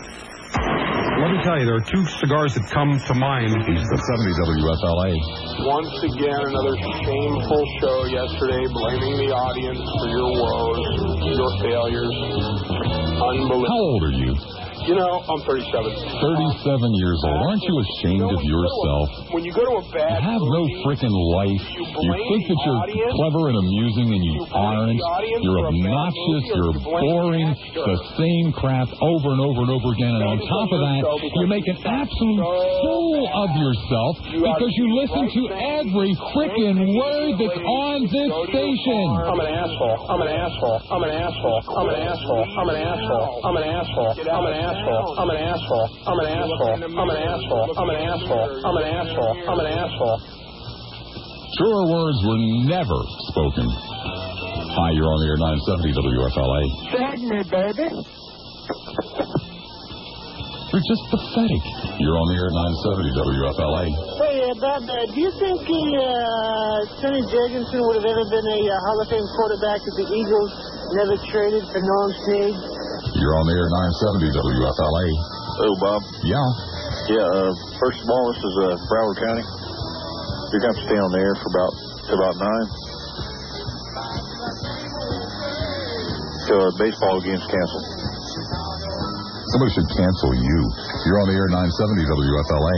[1.21, 3.53] Let me tell you, there are two cigars that come to mind.
[3.69, 5.13] He's the 70 WFLA.
[5.69, 10.83] Once again, another shameful show yesterday, blaming the audience for your woes,
[11.37, 12.15] your failures.
[13.21, 13.69] Unbelievable.
[13.69, 14.58] How old are you?
[14.89, 15.69] You know, I'm 37.
[15.69, 17.37] 37 years old.
[17.45, 19.37] Aren't you ashamed of yourself?
[19.37, 21.61] When you go to a You have no freaking life.
[21.77, 24.97] You think that you're clever and amusing, and you aren't.
[25.45, 26.43] You're obnoxious.
[26.57, 27.53] You're boring.
[27.77, 30.17] The same crap over and over and over again.
[30.17, 31.01] And on top of that,
[31.37, 32.41] you make an absolute
[32.81, 35.43] fool of yourself because you listen to
[35.85, 39.05] every freaking word that's on this station.
[39.21, 40.01] I'm an asshole.
[40.09, 40.81] I'm an asshole.
[40.89, 41.61] I'm an asshole.
[41.77, 42.45] I'm an asshole.
[42.57, 43.37] I'm an asshole.
[43.45, 44.17] I'm an asshole.
[44.17, 44.17] I'm an asshole.
[44.33, 44.78] I'm an asshole.
[44.79, 45.89] I'm an asshole.
[46.07, 46.75] I'm an asshole.
[46.79, 47.67] I'm an asshole.
[47.75, 49.35] I'm an asshole.
[49.49, 50.19] I'm an asshole.
[51.59, 52.39] Truer words were
[52.71, 53.01] never
[53.35, 53.67] spoken.
[53.67, 56.63] Hi, you're on the air 970 WFLA.
[56.95, 57.89] Fed me, baby.
[60.69, 61.65] You're just pathetic.
[61.99, 63.85] You're on the air 970 WFLA.
[64.23, 68.61] Hey, uh, Bob, uh, do you think uh, Sonny Jurgensen would have ever been a
[68.69, 70.53] uh, Hall of Fame quarterback if the Eagles
[70.95, 72.78] never traded for Norm Snead?
[73.15, 75.07] You're on the air 970 WFLA.
[75.63, 76.01] Oh, Bob.
[76.27, 76.49] Yeah.
[77.15, 79.45] Yeah, uh, first of all, this is uh, Broward County.
[80.51, 81.73] You're going to stay on the air for about
[82.09, 82.89] to about 9.
[86.49, 87.87] So uh, baseball game's canceled.
[89.53, 90.59] Somebody should cancel you.
[91.09, 92.77] You're on the air 970 WFLA.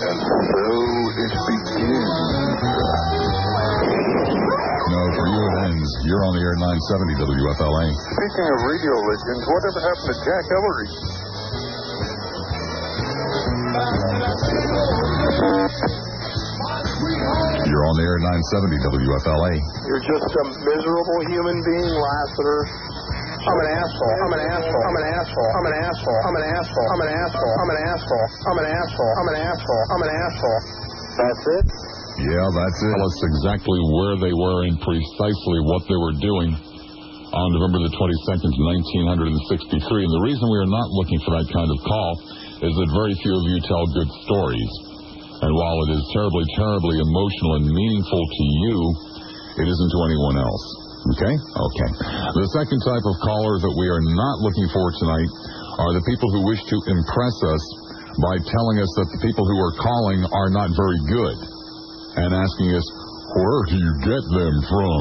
[0.00, 0.99] And so
[5.80, 6.04] you it ends.
[6.04, 7.86] You're on the air 970 WFLA.
[7.96, 10.88] Speaking of radio legends, whatever happened to Jack Ellery?
[17.70, 19.52] You're on the air 970 WFLA.
[19.88, 22.60] You're just a miserable human being, Lassiter.
[23.40, 24.16] I'm an asshole.
[24.20, 24.84] I'm an asshole.
[24.84, 25.50] I'm an asshole.
[25.56, 26.20] I'm an asshole.
[26.20, 26.88] I'm an asshole.
[26.92, 27.54] I'm an asshole.
[27.56, 28.28] I'm an asshole.
[28.44, 29.14] I'm an asshole.
[29.16, 29.84] I'm an asshole.
[29.88, 30.60] I'm an asshole.
[31.16, 31.79] That's it.
[32.20, 32.92] Yeah, that's it.
[32.92, 36.52] Tell us exactly where they were and precisely what they were doing
[37.32, 38.52] on November the 22nd,
[39.40, 40.04] 1963.
[40.04, 42.12] And the reason we are not looking for that kind of call
[42.60, 44.72] is that very few of you tell good stories.
[45.40, 48.76] And while it is terribly, terribly emotional and meaningful to you,
[49.64, 50.64] it isn't to anyone else.
[51.16, 51.32] Okay?
[51.32, 51.90] Okay.
[52.36, 55.30] The second type of caller that we are not looking for tonight
[55.80, 57.62] are the people who wish to impress us
[58.20, 61.59] by telling us that the people who are calling are not very good
[62.16, 62.86] and asking us,
[63.38, 65.00] where do you get them from?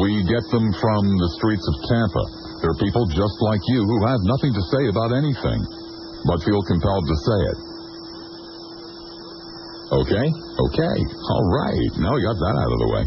[0.00, 2.24] We get them from the streets of Tampa.
[2.64, 5.60] They're people just like you who have nothing to say about anything,
[6.24, 7.58] but feel compelled to say it.
[9.86, 10.26] Okay?
[10.26, 10.96] Okay.
[11.30, 11.90] All right.
[12.02, 13.04] Now we got that out of the way.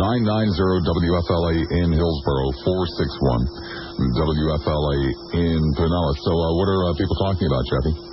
[0.00, 3.44] 990 WFLA in Hillsborough, 461
[4.16, 4.98] WFLA
[5.36, 6.18] in Pinellas.
[6.24, 8.11] So, uh, what are uh, people talking about, Jeffy?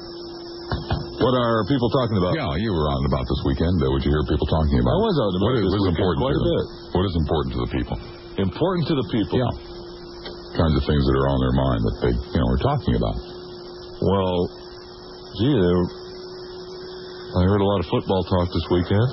[1.19, 2.31] What are people talking about?
[2.31, 3.75] Yeah, you were on about this weekend.
[3.83, 4.95] Uh, what did you hear people talking about?
[4.95, 6.65] I was out about what is, this what is weekend important quite to a bit.
[6.95, 7.95] What is important to the people?
[8.39, 9.35] Important to the people.
[9.35, 9.51] Yeah.
[10.55, 13.19] Kinds of things that are on their mind that they, you know, are talking about.
[13.99, 14.37] Well,
[15.43, 15.83] gee, there,
[17.35, 19.09] I heard a lot of football talk this weekend.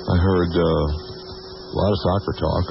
[0.00, 2.64] I heard uh, a lot of soccer talk.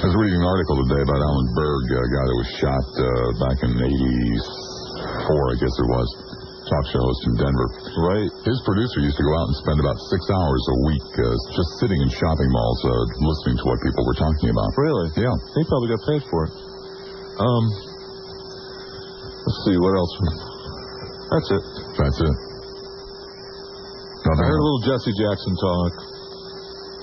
[0.00, 3.28] I was reading an article today about Alan Berg, a guy that was shot uh,
[3.44, 6.08] back in '84, I guess it was.
[6.72, 7.68] Talk show host in Denver.
[8.00, 8.32] Right.
[8.48, 11.68] His producer used to go out and spend about six hours a week uh, just
[11.84, 12.96] sitting in shopping malls, uh,
[13.28, 14.72] listening to what people were talking about.
[14.80, 15.12] Really?
[15.20, 15.36] Yeah.
[15.36, 16.52] He probably got paid for it.
[17.44, 17.64] Um,
[19.36, 20.12] let's see what else.
[21.28, 21.64] That's it.
[21.92, 22.36] That's it.
[24.22, 25.92] I heard a little Jesse Jackson talk.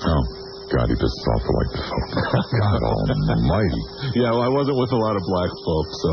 [0.02, 0.24] Oh.
[0.70, 2.10] God, he pisses off the white folk.
[2.58, 3.82] God almighty.
[4.18, 6.12] Yeah, well, I wasn't with a lot of black folks, so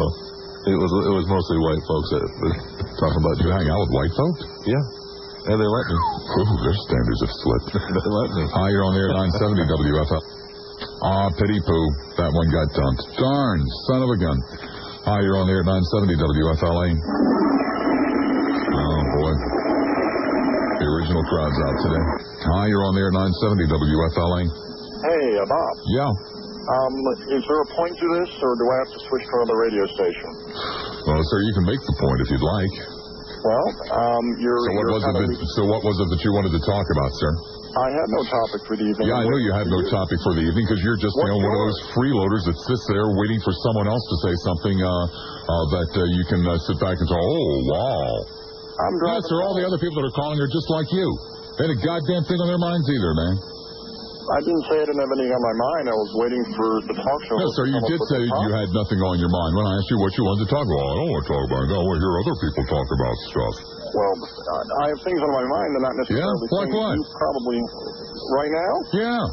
[0.66, 2.56] it was it was mostly white folks that were
[2.98, 3.34] talking about.
[3.38, 4.40] You hang out with white folks?
[4.66, 4.82] Yeah.
[5.46, 5.94] Yeah, they let me.
[6.42, 7.70] Ooh, their standards have slipped.
[7.94, 8.42] they let me.
[8.50, 10.22] Hi, you're on the air 970 WFL.
[11.06, 11.86] Ah, pity poo.
[12.18, 13.02] That one got dumped.
[13.14, 14.38] Darn, son of a gun.
[15.06, 16.88] Hi, you're on the air 970 WFLA.
[18.74, 19.32] Oh, boy.
[20.82, 22.04] The original crowd's out today.
[22.58, 24.42] Hi, you're on the air 970 WFLA.
[24.50, 25.74] Hey, uh, Bob.
[25.94, 26.10] Yeah.
[26.66, 26.92] Um,
[27.30, 29.84] is there a point to this, or do I have to switch to another radio
[29.94, 30.30] station?
[31.06, 32.74] Well, sir, you can make the point if you'd like.
[33.46, 34.58] Well, um, you're.
[34.58, 35.14] So what you're was it?
[35.14, 37.30] That, so what was it that you wanted to talk about, sir?
[37.78, 39.06] I had no topic for the evening.
[39.06, 41.38] Yeah, I know you had no topic for the evening because you're just you know,
[41.38, 44.90] one of those freeloaders that sits there waiting for someone else to say something uh,
[44.90, 48.10] uh, that uh, you can uh, sit back and say, "Oh, wow."
[48.82, 49.22] I'm driving.
[49.22, 49.38] Yes, sir.
[49.46, 51.06] All the other people that are calling are just like you.
[51.60, 53.34] They had a goddamn thing on their minds either, man.
[54.26, 55.84] I didn't say I didn't have anything on my mind.
[55.86, 57.36] I was waiting for the talk show.
[57.38, 57.66] No, host sir.
[57.70, 60.22] You did say you had nothing on your mind when I asked you what you
[60.26, 60.82] wanted to talk about.
[60.82, 61.68] I don't want to talk about it.
[61.70, 63.54] I want to hear other people talk about stuff.
[63.94, 64.14] Well,
[64.82, 66.54] I have things on my mind, and not necessarily Yeah?
[66.58, 66.94] Like things what?
[66.98, 67.58] you probably
[68.34, 68.74] right now.
[68.98, 69.24] Yeah.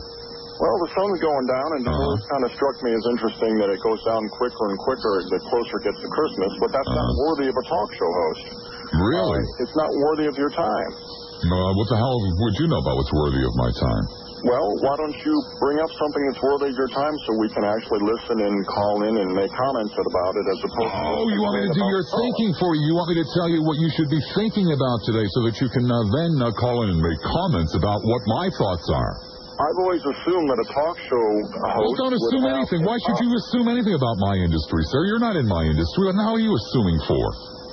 [0.53, 2.13] Well, the sun's going down, and Uh-huh.
[2.13, 5.39] it kind of struck me as interesting that it goes down quicker and quicker the
[5.49, 6.51] closer it gets to Christmas.
[6.61, 8.45] But that's not worthy of a talk show host.
[8.53, 9.01] Uh-huh.
[9.09, 9.41] Really?
[9.41, 10.91] Uh, it's not worthy of your time.
[10.93, 14.05] Uh, what the hell would you know about what's worthy of my time?
[14.43, 17.63] Well, why don't you bring up something that's worthy of your time so we can
[17.63, 20.99] actually listen and call in and make comments about it as opposed to.
[21.15, 22.83] Oh, you want me to do your thinking for you?
[22.91, 25.55] You want me to tell you what you should be thinking about today so that
[25.63, 29.13] you can uh, then uh, call in and make comments about what my thoughts are?
[29.63, 31.25] I've always assumed that a talk show
[31.63, 31.79] host.
[31.79, 32.83] Well, don't assume anything.
[32.83, 35.07] Why should you assume anything about my industry, sir?
[35.07, 36.11] You're not in my industry.
[36.11, 37.23] And how are you assuming for?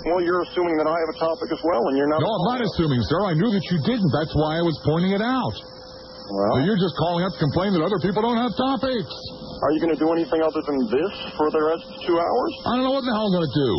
[0.07, 2.23] Well, you're assuming that I have a topic as well, and you're not.
[2.23, 3.27] No, I'm not assuming, sir.
[3.27, 4.13] I knew that you didn't.
[4.15, 5.57] That's why I was pointing it out.
[6.31, 9.11] Well, So you're just calling up to complain that other people don't have topics.
[9.61, 12.53] Are you going to do anything other than this for the rest of two hours?
[12.65, 13.73] I don't know what the hell I'm going to do.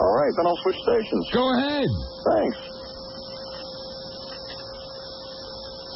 [0.00, 1.24] All right, then I'll switch stations.
[1.30, 1.88] Go ahead.
[2.32, 2.72] Thanks.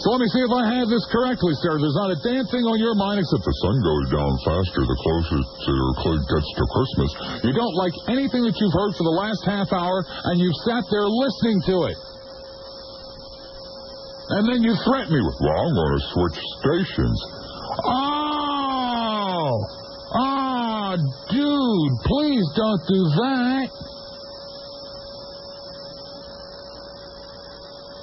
[0.05, 1.83] So let me see if I have this correctly, sir.
[1.83, 4.99] There's not a damn thing on your mind except the sun goes down faster the
[5.03, 7.11] closer it gets to Christmas.
[7.43, 10.87] You don't like anything that you've heard for the last half hour, and you've sat
[10.95, 11.99] there listening to it.
[14.29, 17.19] And then you threaten me with, well, I'm going to switch stations.
[17.87, 19.55] Oh!
[20.19, 20.97] Ah,
[21.31, 23.69] dude, please don't do that.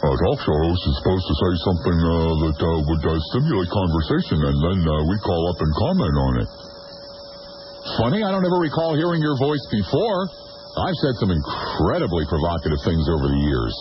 [0.03, 3.71] A talk show host is supposed to say something uh, that uh, would uh, stimulate
[3.71, 6.49] conversation, and then uh, we call up and comment on it.
[7.99, 10.27] Funny, I don't ever recall hearing your voice before.
[10.87, 13.75] I've said some incredibly provocative things over the years.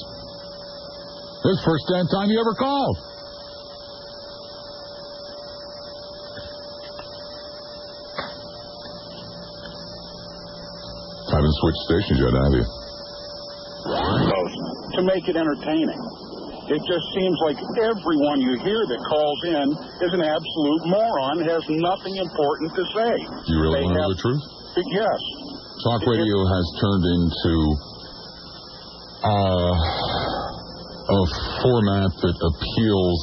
[1.43, 2.97] This is the first damn time you ever called.
[11.33, 12.67] I haven't switched stations yet, have you?
[14.93, 16.01] to make it entertaining.
[16.69, 19.67] It just seems like everyone you hear that calls in
[20.05, 23.13] is an absolute moron, has nothing important to say.
[23.17, 24.45] Do You really They want to know have- the truth?
[24.93, 25.21] Yes.
[25.83, 27.55] Talk radio has turned into
[29.25, 29.73] uh,
[31.03, 31.21] a
[31.63, 33.21] format that appeals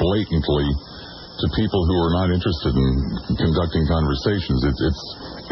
[0.00, 0.68] blatantly
[1.36, 2.88] to people who are not interested in
[3.36, 4.60] conducting conversations.
[4.64, 5.02] It, it's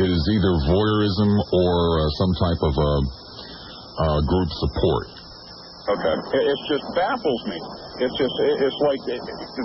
[0.01, 2.87] it is either voyeurism or uh, some type of uh,
[3.95, 5.07] uh, group support.
[5.85, 6.17] Okay.
[6.41, 7.59] It, it just baffles me.
[8.01, 9.21] It's just, it, it's like they,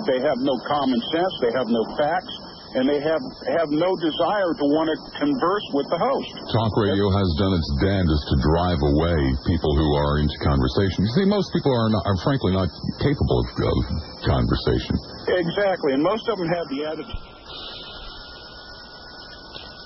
[0.06, 2.34] they have no common sense, they have no facts,
[2.78, 3.22] and they have
[3.58, 6.30] have no desire to want to converse with the host.
[6.54, 11.02] Talk radio has done its damnedest to drive away people who are into conversation.
[11.02, 12.70] You see, most people are, not, are frankly not
[13.02, 13.78] capable of, of
[14.22, 14.94] conversation.
[15.34, 17.22] Exactly, and most of them have the attitude.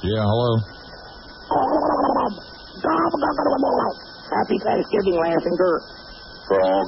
[0.04, 0.52] Yeah, hello.
[4.28, 5.82] Happy Thanksgiving, Lance and Gert.
[6.48, 6.86] Frog.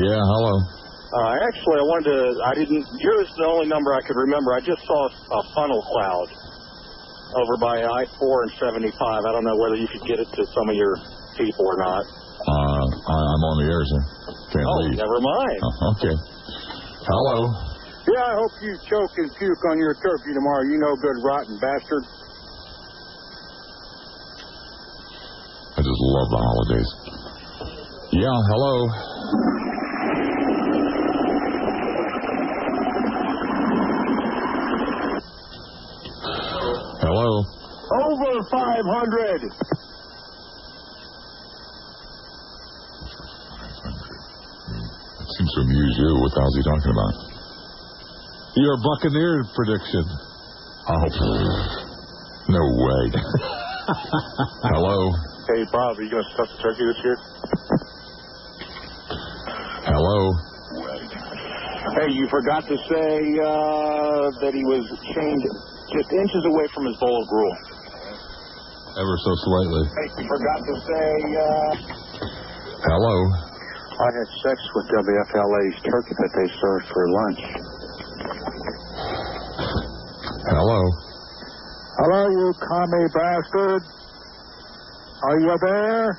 [0.00, 0.81] Yeah, hello.
[1.12, 2.18] Uh, actually, I wanted to.
[2.48, 2.88] I didn't.
[3.04, 4.56] Yours is the only number I could remember.
[4.56, 6.28] I just saw a funnel cloud
[7.36, 8.96] over by I-4 and 75.
[8.96, 10.96] I don't know whether you could get it to some of your
[11.36, 12.04] people or not.
[12.04, 14.02] Uh, I- I'm on the air, sir.
[14.56, 14.96] Can't oh, leave.
[14.96, 15.58] never mind.
[15.64, 16.16] Oh, okay.
[17.08, 17.36] Hello.
[18.08, 20.64] Yeah, I hope you choke and puke on your turkey tomorrow.
[20.64, 22.04] You know, good rotten bastard.
[25.76, 26.90] I just love the holidays.
[28.12, 28.74] Yeah, hello.
[28.88, 29.71] Hello.
[38.12, 39.40] Over 500.
[45.16, 46.12] That's seems to amuse you.
[46.20, 47.14] What the hell's he talking about?
[48.52, 50.04] Your Buccaneer prediction.
[50.92, 51.08] Oh,
[52.52, 53.04] no way.
[54.68, 55.08] Hello?
[55.48, 57.16] Hey, Bob, are you going to stuff the turkey this year?
[59.88, 60.36] Hello?
[61.96, 63.08] Hey, you forgot to say
[63.40, 64.84] uh, that he was
[65.16, 65.44] chained
[65.96, 67.71] just inches away from his bowl of gruel.
[68.92, 69.84] Ever so slightly.
[69.88, 71.08] Hey, you forgot to say.
[71.32, 71.72] Uh...
[72.84, 73.16] Hello?
[73.96, 77.40] I had sex with WFLA's turkey that they served for lunch.
[80.44, 80.80] Hello?
[81.96, 83.82] Hello, you commie bastard.
[85.22, 86.18] Are you there?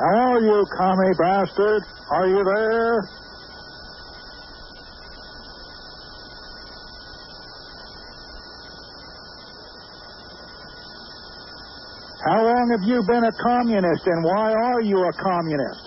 [0.00, 1.82] Hello, you commie bastard.
[2.10, 3.08] Are you there?
[12.24, 15.84] How long have you been a communist and why are you a communist?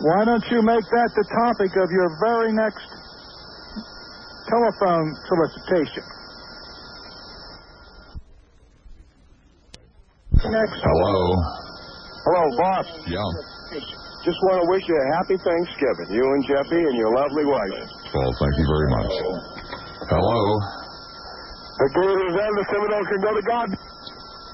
[0.00, 2.82] Why don't you make that the topic of your very next
[4.50, 6.21] telephone solicitation?
[10.62, 10.78] Next.
[10.78, 11.18] Hello?
[12.22, 12.86] Hello, boss.
[13.10, 13.18] Yeah.
[14.22, 17.90] Just want to wish you a happy Thanksgiving, you and Jeffy and your lovely wife.
[18.14, 19.12] Well, thank you very much.
[20.06, 20.38] Hello?
[21.82, 23.68] The Gators and the Seminoles can go to God.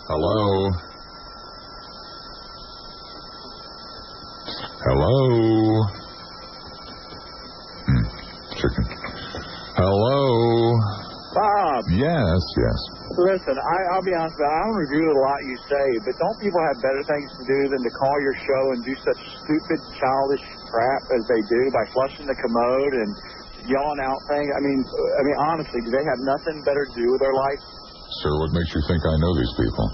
[0.09, 0.71] Hello?
[4.89, 5.17] Hello?
[7.85, 8.05] Hmm.
[8.57, 8.85] Chicken.
[9.77, 10.08] Hello?
[11.79, 12.79] Bob, Yes, yes.
[13.14, 15.87] listen, I, I'll be honest with you, I don't agree with a lot you say,
[16.03, 18.95] but don't people have better things to do than to call your show and do
[19.07, 23.11] such stupid, childish crap as they do by flushing the commode and
[23.70, 24.51] yelling out things?
[24.51, 27.62] I mean, I mean, honestly, do they have nothing better to do with their life?
[28.26, 29.87] Sir, what makes you think I know these people?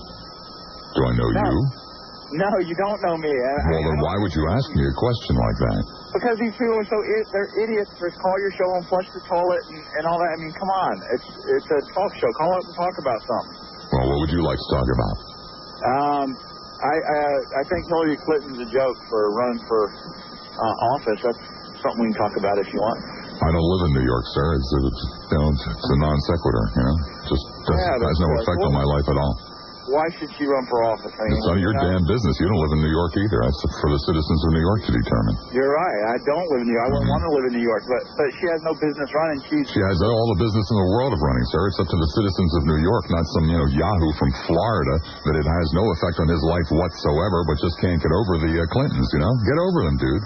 [0.97, 1.45] Do I know No.
[1.53, 1.59] you?
[2.35, 3.31] No, you don't know me.
[3.31, 5.81] I, Well, then why would you ask me a question like that?
[6.15, 9.23] because these people are so I- they're idiots for call your show and flush the
[9.27, 10.31] toilet and, and all that.
[10.31, 11.29] I mean, come on, it's
[11.59, 12.31] it's a talk show.
[12.39, 13.55] Call up and talk about something.
[13.91, 15.17] Well, what would you like to talk about?
[15.85, 16.27] Um,
[16.83, 21.19] I uh, I think Hillary Clinton's a joke for running for uh, office.
[21.23, 21.43] That's
[21.83, 22.99] something we can talk about if you want.
[23.35, 24.47] I don't live in New York, sir.
[24.55, 26.97] It's, it's, you know, it's, a non sequitur, you know?
[27.27, 29.35] Just Yeah, has no effect on my life at all.
[29.85, 31.13] Why should she run for office?
[31.13, 32.35] I mean, It's none of your damn business.
[32.41, 33.39] You don't live in New York either.
[33.45, 35.35] That's for the citizens of New York to determine.
[35.53, 35.99] You're right.
[36.09, 36.89] I don't live in New York.
[36.89, 39.39] I wouldn't want to live in New York, but but she has no business running.
[39.45, 41.63] She's She has all the business in the world of running, sir.
[41.69, 44.95] It's up to the citizens of New York, not some, you know, Yahoo from Florida
[45.29, 48.53] that it has no effect on his life whatsoever, but just can't get over the
[48.57, 49.33] uh, Clintons, you know?
[49.45, 50.25] Get over them, dude.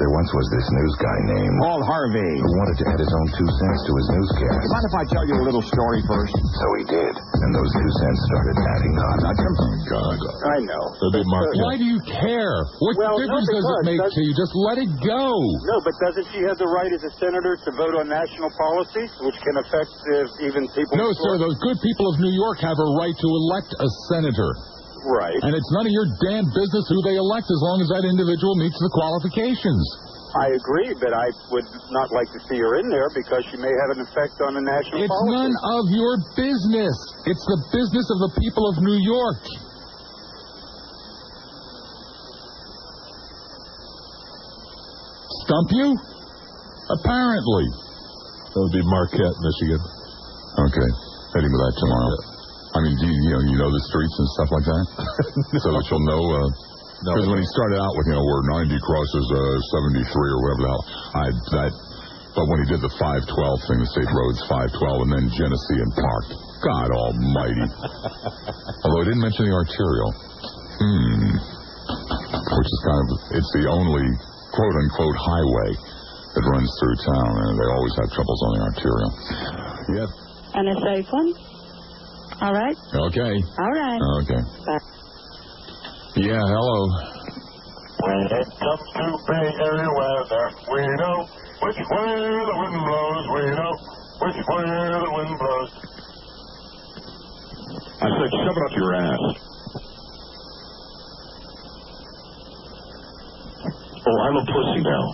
[0.00, 2.32] There once was this news guy named Paul Harvey.
[2.40, 4.64] who wanted to add his own two cents to his newscast.
[4.72, 6.32] Mind if I tell you a little story first?
[6.32, 9.16] So he did, and those two cents started adding up.
[9.28, 9.56] Now, come
[9.92, 10.16] God.
[10.56, 10.84] I know.
[11.04, 11.52] That'd be Mark.
[11.68, 12.64] Why do you care?
[12.80, 14.32] What Well, difference no, does it make that's- to you?
[14.32, 15.36] Just let it go.
[15.68, 19.12] No, but doesn't she have the right as a senator to vote on national policies,
[19.20, 20.96] which can affect uh, even people?
[20.96, 21.36] No, sir.
[21.36, 24.79] The good people of New York have a right to elect a senator.
[25.06, 25.38] Right.
[25.40, 28.52] And it's none of your damn business who they elect as long as that individual
[28.60, 29.84] meets the qualifications.
[30.30, 33.72] I agree, but I would not like to see her in there because she may
[33.82, 35.34] have an effect on the national It's policy.
[35.34, 36.94] none of your business.
[37.26, 39.42] It's the business of the people of New York.
[45.46, 45.88] Stump you?
[46.94, 47.66] Apparently.
[48.54, 49.80] That would be Marquette, Michigan.
[50.70, 50.90] Okay.
[51.34, 52.39] Heading with that tomorrow.
[52.70, 54.84] I mean, do you, you know, you know the streets and stuff like that?
[55.64, 56.48] So that you'll know, uh,
[57.02, 60.62] because when he started out with, you know, where 90 crosses uh, 73 or whatever
[60.62, 60.84] the hell,
[61.16, 61.24] I,
[61.58, 61.72] that,
[62.36, 63.26] but when he did the 512
[63.66, 66.26] thing, the state roads 512, and then Genesee and Park,
[66.62, 67.66] God almighty.
[68.86, 70.10] Although he didn't mention the arterial.
[70.78, 71.34] Hmm.
[72.30, 74.06] Which is kind of, it's the only
[74.54, 75.70] quote unquote highway
[76.38, 79.10] that runs through town, and they always have troubles on the arterial.
[79.98, 80.08] Yep.
[80.54, 81.49] And a safe one?
[82.40, 82.76] All right.
[82.76, 83.34] Okay.
[83.58, 84.00] All right.
[84.22, 84.42] Okay.
[84.66, 84.78] Bye.
[86.16, 86.80] Yeah, hello.
[88.00, 91.16] When it comes to Bay Area weather, we know
[91.62, 92.12] which way
[92.48, 93.24] the wind blows.
[93.36, 93.72] We know
[94.24, 94.64] which way
[95.04, 95.70] the wind blows.
[98.00, 99.24] I said, shove it up your ass.
[104.06, 105.04] Oh, I'm a pussy now.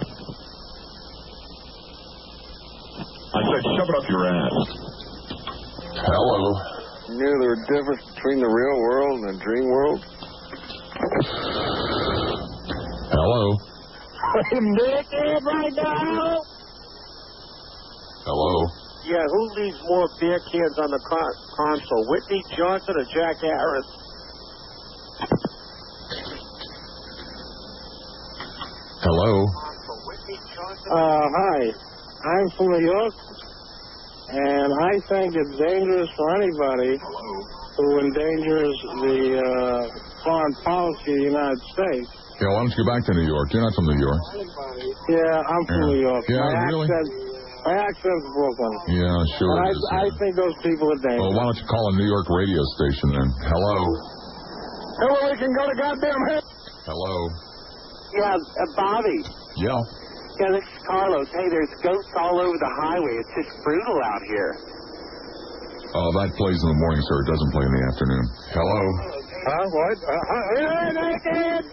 [3.35, 4.59] I said, shove it up your ass.
[5.83, 6.76] Hello.
[7.09, 10.01] You knew there was difference between the real world and the dream world?
[13.15, 13.43] Hello.
[14.35, 16.43] I'm naked right now.
[18.27, 18.67] Hello.
[19.07, 23.87] Yeah, who leaves more beer cans on the con- console, Whitney Johnson or Jack Harris?
[28.99, 29.47] Hello.
[30.91, 31.59] Uh, hi.
[32.27, 33.15] I'm from New York,
[34.29, 38.75] and I think it's dangerous for anybody who endangers
[39.05, 42.09] the uh, foreign policy of the United States.
[42.41, 43.49] Yeah, why don't you go back to New York?
[43.53, 44.21] You're not from New York.
[45.09, 45.93] Yeah, I'm from Yeah.
[45.95, 46.25] New York.
[46.29, 46.85] Yeah, my really?
[46.85, 47.07] accent,
[47.65, 48.75] my accent's Brooklyn.
[48.93, 49.57] Yeah, sure.
[49.57, 49.81] I, is.
[49.93, 51.23] I think those people are dangerous.
[51.23, 53.29] Well, why don't you call a New York radio station then?
[53.41, 53.77] Hello.
[55.01, 56.45] Hillary can go to goddamn hell.
[56.85, 57.15] Hello.
[58.17, 59.19] Yeah, uh, Bobby.
[59.61, 59.81] Yeah.
[60.37, 61.29] Yeah, this is Carlos.
[61.33, 63.15] Hey, there's goats all over the highway.
[63.25, 64.53] It's just brutal out here.
[65.97, 67.17] Oh, that plays in the morning, sir.
[67.25, 68.25] It doesn't play in the afternoon.
[68.53, 68.81] Hello.
[69.49, 69.65] Huh?
[69.73, 69.97] What?
[70.05, 70.13] Uh,
[70.53, 71.65] hey, naked.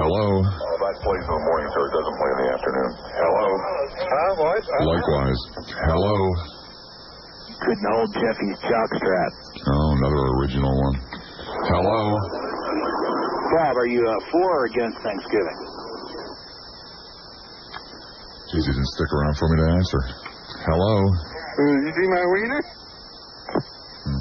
[0.00, 0.26] Hello.
[0.40, 1.82] Oh, that plays in the morning, sir.
[1.84, 2.90] It doesn't play in the afternoon.
[3.20, 3.46] Hello.
[4.00, 4.32] Huh?
[4.40, 4.62] What?
[4.64, 5.40] Uh, Likewise.
[5.92, 6.16] Hello.
[7.60, 9.30] Good old Jeffy's jockstrap.
[9.68, 10.96] Oh, another original one.
[11.68, 12.00] Hello.
[13.52, 15.58] Bob, are you uh, for or against Thanksgiving?
[18.50, 20.00] Geez, he didn't stick around for me to answer.
[20.66, 20.94] Hello.
[21.56, 22.62] Did you see my wiener?
[24.02, 24.20] Hmm.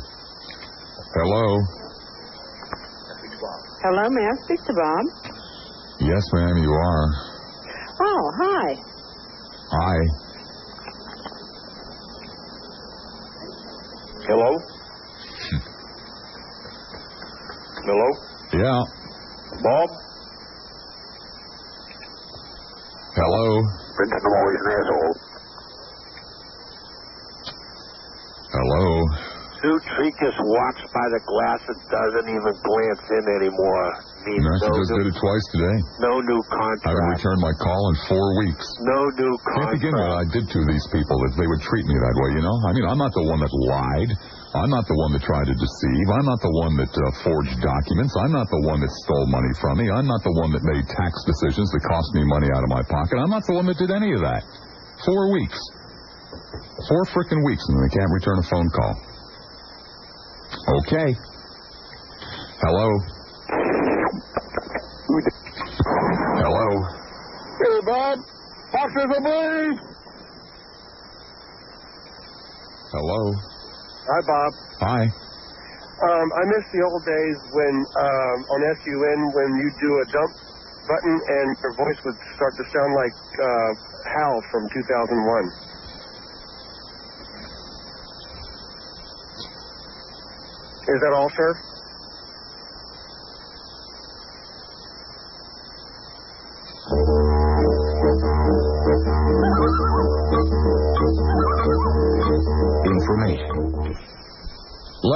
[1.18, 1.58] Hello.
[3.82, 5.34] Hello, may I speak to Bob?
[6.02, 7.08] Yes, ma'am, you are.
[8.02, 8.76] Oh, hi.
[9.72, 9.98] Hi.
[14.28, 14.60] Hello?
[17.84, 18.10] Hello?
[18.54, 18.84] Yeah.
[19.64, 19.90] Bob?
[23.16, 23.89] Hello.
[24.00, 25.16] Vincent, I'm an asshole.
[28.50, 28.86] Hello.
[29.60, 29.84] Suit
[30.24, 33.88] just walks by the glass and doesn't even glance in anymore.
[34.20, 35.78] Means No, she just new, did it twice today.
[36.04, 36.40] no new
[36.84, 38.68] I haven't returned my call in four weeks.
[38.84, 41.96] No new Can't begin what I did to these people if they would treat me
[41.96, 42.58] that way, you know?
[42.68, 44.12] I mean, I'm not the one that lied.
[44.60, 46.06] I'm not the one that tried to deceive.
[46.10, 48.18] I'm not the one that uh, forged documents.
[48.18, 49.88] I'm not the one that stole money from me.
[49.94, 52.84] I'm not the one that made tax decisions that cost me money out of my
[52.90, 53.22] pocket.
[53.22, 54.44] I'm not the one that did any of that.
[55.06, 55.60] Four weeks.
[56.90, 58.94] Four frickin' weeks, and they can't return a phone call.
[60.84, 61.16] Okay.
[62.66, 62.90] Hello.
[65.10, 66.68] Hello.
[67.58, 68.20] Hey, Bob.
[68.70, 69.80] Boxes please.
[72.94, 73.22] Hello.
[74.06, 74.54] Hi, Bob.
[74.86, 75.02] Hi.
[76.06, 80.34] Um, I miss the old days when um, on SUN when you do a dump
[80.86, 83.72] button and your voice would start to sound like uh,
[84.14, 85.50] Hal from 2001.
[90.86, 91.79] Is that all, sir?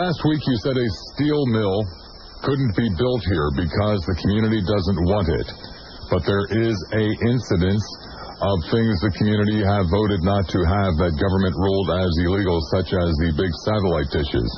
[0.03, 1.79] Last week you said a steel mill
[2.43, 5.47] couldn't be built here because the community doesn't want it.
[6.11, 7.85] But there is a incidence
[8.35, 12.91] of things the community have voted not to have that government ruled as illegal, such
[12.91, 14.49] as the big satellite dishes.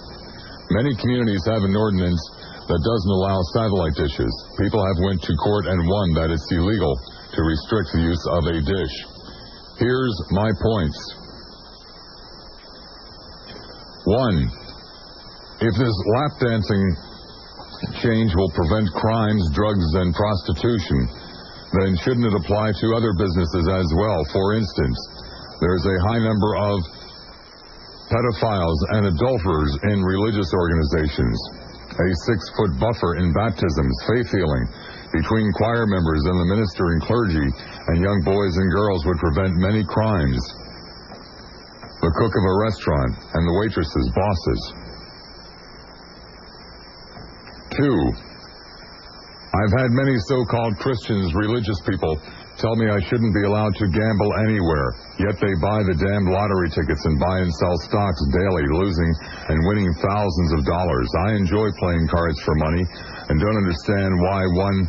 [0.74, 2.24] Many communities have an ordinance
[2.66, 4.34] that doesn't allow satellite dishes.
[4.58, 6.98] People have went to court and won that it's illegal
[7.38, 8.96] to restrict the use of a dish.
[9.78, 10.98] Here's my points.
[14.10, 14.65] One,
[15.66, 16.84] if this lap dancing
[18.06, 21.10] change will prevent crimes, drugs, and prostitution,
[21.74, 24.22] then shouldn't it apply to other businesses as well?
[24.30, 24.98] For instance,
[25.60, 26.78] there's a high number of
[28.14, 31.38] pedophiles and adulterers in religious organizations.
[31.98, 34.66] A six foot buffer in baptisms, faith healing
[35.18, 37.48] between choir members and the minister and clergy
[37.88, 40.44] and young boys and girls would prevent many crimes.
[42.04, 44.85] The cook of a restaurant and the waitress's bosses.
[47.76, 48.00] Two,
[49.52, 52.16] I've had many so called Christians, religious people,
[52.56, 56.72] tell me I shouldn't be allowed to gamble anywhere, yet they buy the damned lottery
[56.72, 59.12] tickets and buy and sell stocks daily, losing
[59.52, 61.10] and winning thousands of dollars.
[61.28, 62.84] I enjoy playing cards for money
[63.28, 64.80] and don't understand why one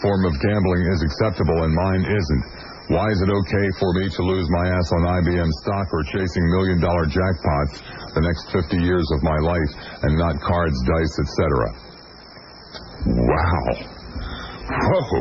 [0.00, 2.44] form of gambling is acceptable and mine isn't.
[2.88, 6.44] Why is it okay for me to lose my ass on IBM stock or chasing
[6.56, 7.84] million dollar jackpots
[8.16, 9.72] the next 50 years of my life
[10.08, 11.89] and not cards, dice, etc.?
[13.06, 13.68] Wow.
[14.70, 15.20] Whoa.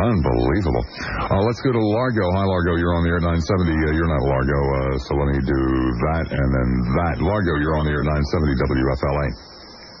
[0.00, 0.84] Unbelievable.
[1.28, 2.24] Uh, let's go to Largo.
[2.32, 2.76] Hi, Largo.
[2.80, 3.36] You're on the air 970.
[3.36, 5.60] Uh, you're not Largo, uh, so let me do
[6.08, 7.16] that and then that.
[7.20, 9.26] Largo, you're on the air 970 WFLA.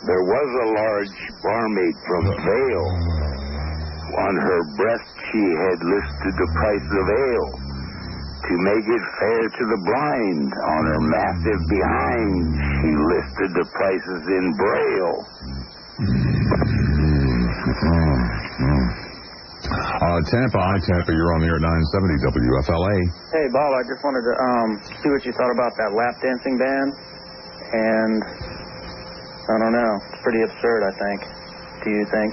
[0.08, 2.90] There was a large barmaid from Vale
[4.16, 7.50] on her breast she had listed the price of ale.
[8.46, 12.42] To make it fair to the blind, on her massive behind
[12.78, 15.18] she listed the prices in braille.
[18.96, 22.96] Uh, Tampa, hi Tampa, you're on the air at 970 WFLA.
[23.34, 24.68] Hey, Bob, I just wanted to um,
[25.02, 26.86] see what you thought about that lap dancing ban.
[27.66, 29.92] And I don't know.
[30.08, 31.18] It's pretty absurd, I think.
[31.84, 32.32] Do you think?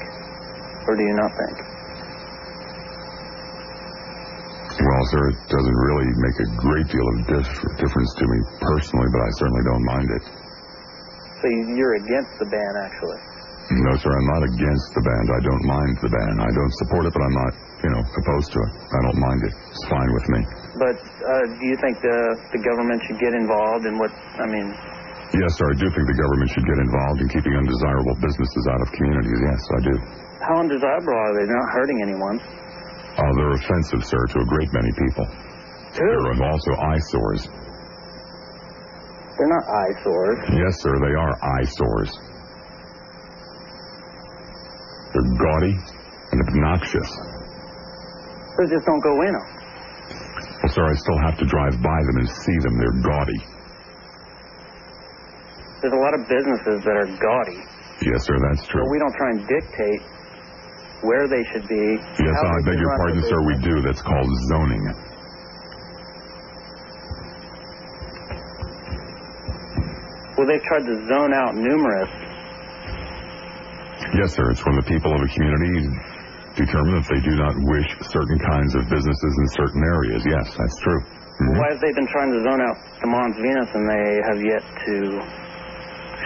[0.88, 1.56] Or do you not think?
[4.80, 9.10] Well, sir, it doesn't really make a great deal of dif- difference to me personally,
[9.12, 10.24] but I certainly don't mind it.
[11.42, 13.20] So you- you're against the ban, actually.
[13.72, 15.28] No, sir, I'm not against the band.
[15.32, 16.36] I don't mind the band.
[16.44, 18.72] I don't support it, but I'm not, you know, opposed to it.
[18.92, 19.54] I don't mind it.
[19.56, 20.40] It's fine with me.
[20.78, 22.18] But uh, do you think the
[22.54, 24.12] the government should get involved in what?
[24.40, 24.68] I mean,
[25.34, 28.82] Yes, sir, I do think the government should get involved in keeping undesirable businesses out
[28.86, 29.40] of communities.
[29.42, 29.96] Yes, I do.
[30.46, 31.44] how undesirable are they?
[31.50, 32.38] They're not hurting anyone.
[33.18, 35.26] Uh, they're offensive, sir, to a great many people.
[35.98, 37.42] They're also eyesores.
[39.38, 40.40] They're not eyesores.
[40.54, 42.12] Yes, sir, they are eyesores.
[45.14, 45.74] They're gaudy
[46.34, 47.10] and obnoxious.
[48.58, 49.48] So just don't go in them.
[50.64, 52.74] Well, sir, I still have to drive by them and see them.
[52.78, 53.40] They're gaudy.
[55.82, 57.60] There's a lot of businesses that are gaudy,
[58.08, 58.80] Yes, sir, that's true.
[58.82, 60.02] but we don't try and dictate
[61.04, 62.00] where they should be.
[62.24, 63.40] Yes, I beg your pardon, sir.
[63.44, 63.82] We do.
[63.84, 64.84] That's called zoning.
[70.38, 72.10] Well, they've tried to zone out numerous.
[74.14, 74.46] Yes, sir.
[74.54, 75.90] It's when the people of a community
[76.54, 80.22] determine that they do not wish certain kinds of businesses in certain areas.
[80.30, 81.02] Yes, that's true.
[81.02, 81.58] Mhm.
[81.58, 84.64] Why have they been trying to zone out the Mons Venus and they have yet
[84.86, 84.96] to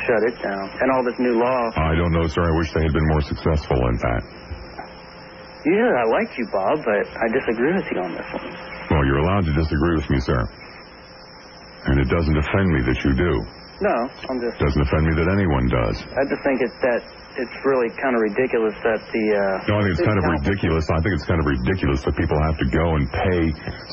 [0.03, 0.67] shut it down?
[0.83, 1.71] And all this new law.
[1.79, 2.43] I don't know, sir.
[2.43, 4.21] I wish they had been more successful in that.
[5.63, 8.51] Usually I like you, Bob, but I disagree with you on this one.
[8.91, 10.43] Well, you're allowed to disagree with me, sir.
[11.87, 13.33] And it doesn't offend me that you do.
[13.77, 13.93] No,
[14.29, 14.57] I'm just.
[14.57, 15.97] Doesn't offend me that anyone does.
[16.01, 17.01] I just think it's that
[17.37, 19.25] it's really kind of ridiculous that the.
[19.37, 20.85] Uh, No, I think it's kind of ridiculous.
[20.89, 23.41] I think it's kind of ridiculous that people have to go and pay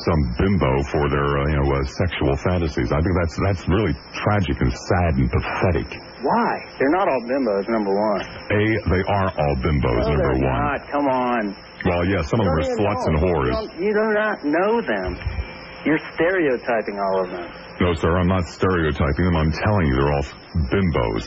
[0.09, 2.89] some bimbo for their, uh, you know, uh, sexual fantasies.
[2.89, 3.93] I think that's that's really
[4.25, 5.89] tragic and sad and pathetic.
[6.25, 6.51] Why?
[6.81, 8.21] They're not all bimbos, number one.
[8.25, 10.61] A, they are all bimbos, no, number they're one.
[10.65, 10.79] not.
[10.89, 11.43] Come on.
[11.85, 13.53] Well, yeah, some of them are sluts and whores.
[13.77, 15.44] You, you do not know them.
[15.85, 17.45] You're stereotyping all of them.
[17.79, 19.35] No, sir, I'm not stereotyping them.
[19.35, 20.27] I'm telling you, they're all
[20.73, 21.25] bimbos.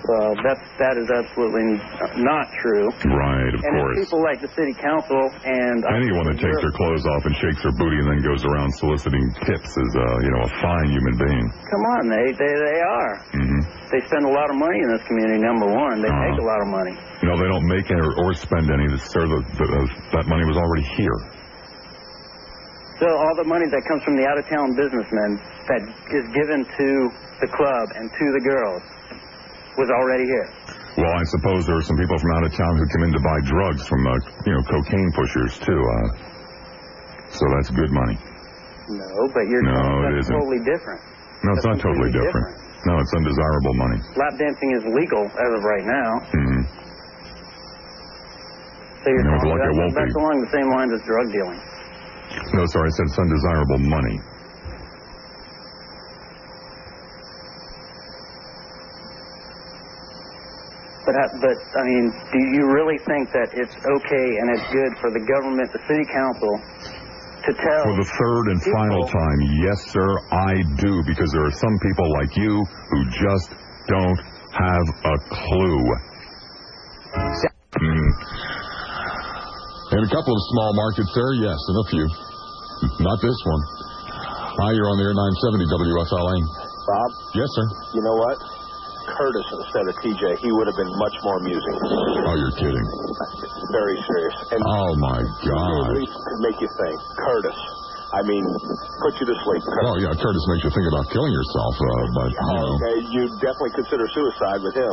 [0.00, 1.76] Well, that's that is absolutely
[2.24, 2.88] not true.
[3.04, 3.94] Right, of and course.
[4.00, 7.60] it's people like the city council and Anyone that takes their clothes off and shakes
[7.60, 11.14] their booty and then goes around soliciting tips is, uh, you know, a fine human
[11.20, 11.46] being.
[11.52, 13.12] Come on, they they they are.
[13.36, 13.60] hmm
[13.92, 15.36] They spend a lot of money in this community.
[15.44, 16.26] Number one, they Uh-huh.
[16.32, 16.94] make a lot of money.
[17.20, 18.88] No, they don't make any or, or spend any.
[19.04, 19.84] Sir, the, the, uh,
[20.16, 21.12] that money was already here.
[23.00, 25.30] So all the money that comes from the out-of-town businessmen
[25.72, 25.82] that
[26.12, 26.88] is given to
[27.40, 28.84] the club and to the girls
[29.80, 30.48] was already here.
[31.00, 33.22] Well, I suppose there are some people from out of town who come in to
[33.24, 34.12] buy drugs from, uh,
[34.44, 35.80] you know, cocaine pushers too.
[35.80, 36.08] Uh,
[37.32, 38.20] so that's good money.
[38.92, 40.34] No, but you're No, that's it isn't.
[40.36, 41.00] totally different.
[41.40, 42.52] No, it's not totally completely different.
[42.84, 43.98] No, it's undesirable money.
[44.20, 46.10] Lap dancing is legal as of right now.
[46.36, 46.60] hmm
[49.00, 51.26] So you're No, telling me like it won't that's along the same lines as drug
[51.32, 51.60] dealing.
[52.54, 54.18] No, sorry, I said it's undesirable money.
[61.06, 64.92] But uh, but I mean, do you really think that it's okay and it's good
[65.00, 67.82] for the government, the city council, to tell?
[67.90, 72.06] For the third and final time, yes, sir, I do, because there are some people
[72.20, 73.50] like you who just
[73.88, 74.20] don't
[74.54, 75.82] have a clue.
[80.10, 82.06] A couple of small markets there, yes, and a few.
[82.98, 83.62] Not this one.
[84.58, 86.36] Hi, you're on the air 970 WFLA.
[86.90, 87.66] Bob, Yes, sir.
[87.94, 88.34] you know what?
[89.14, 91.76] Curtis instead of TJ, he would have been much more amusing.
[92.26, 92.86] Oh, you're kidding.
[93.70, 94.36] Very serious.
[94.50, 95.94] And Oh, my he at God.
[95.94, 96.96] least could make you think.
[97.22, 97.58] Curtis.
[98.10, 98.42] I mean,
[99.06, 99.62] put you to sleep.
[99.62, 99.82] Curtis.
[99.86, 101.86] Well, yeah, Curtis makes you think about killing yourself, uh,
[102.18, 102.66] but, you know.
[102.82, 104.90] Okay, you definitely consider suicide with him.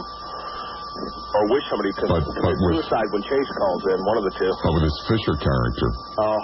[0.97, 4.25] Or wish somebody could But- commit but with- suicide when Chase calls in, one of
[4.25, 4.51] the two.
[4.63, 6.39] But with his Fisher character, Oh,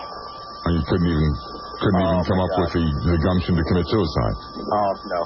[0.70, 1.32] and you couldn't even
[1.82, 2.60] couldn't Oh, even come up God.
[2.64, 4.36] with the, the gumption to commit suicide.
[4.72, 5.22] oh, no.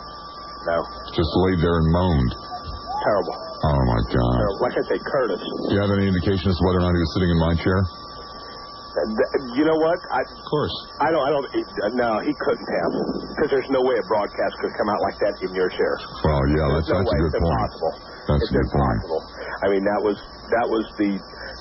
[0.66, 0.78] No.
[1.14, 2.34] Just laid there and moaned.
[3.06, 3.36] Terrible.
[3.68, 4.34] Oh my God.
[4.42, 4.60] Terrible.
[4.66, 5.38] Like I say, Curtis.
[5.70, 7.54] Do you have any indication as to whether or not he was sitting in my
[7.62, 7.80] chair?
[8.98, 10.00] Uh, You know what?
[10.10, 10.74] I, Of course.
[11.00, 11.22] I don't.
[11.22, 11.46] I don't.
[11.46, 12.92] Uh, no, he couldn't have,
[13.38, 15.94] because there's no way a broadcast could come out like that in your chair.
[16.26, 17.18] Well, yeah, that's no that's way.
[17.22, 17.54] a good it's point.
[17.54, 17.94] impossible.
[18.28, 19.00] That's it's a good point.
[19.02, 19.24] impossible.
[19.64, 20.18] I mean, that was
[20.54, 21.12] that was the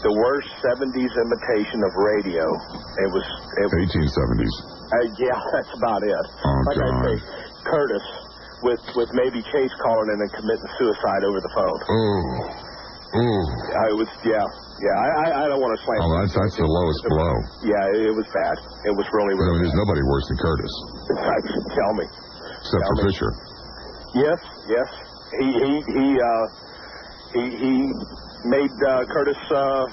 [0.05, 2.45] the worst 70s imitation of radio.
[2.45, 3.25] It was.
[3.62, 4.55] It 1870s.
[4.93, 6.12] uh, yeah, that's about it.
[6.12, 7.14] Oh, like I say,
[7.64, 8.07] Curtis
[8.62, 11.81] with with maybe Chase calling in and committing suicide over the phone.
[11.87, 12.67] Oh.
[13.17, 13.43] Oh.
[13.87, 14.45] I was yeah
[14.83, 14.93] yeah.
[14.93, 15.09] I
[15.41, 15.99] I, don't want to slam.
[16.03, 17.35] Oh, that's, that's the lowest blow.
[17.64, 18.57] Yeah, it, was bad.
[18.85, 19.47] It was really really.
[19.47, 20.73] I mean, there's nobody worse than Curtis,
[21.79, 22.07] Tell me.
[22.61, 23.31] except for Fisher.
[24.21, 24.89] Yes, yes.
[25.41, 26.45] He he he uh
[27.37, 27.72] he he
[28.49, 29.84] made uh, Curtis uh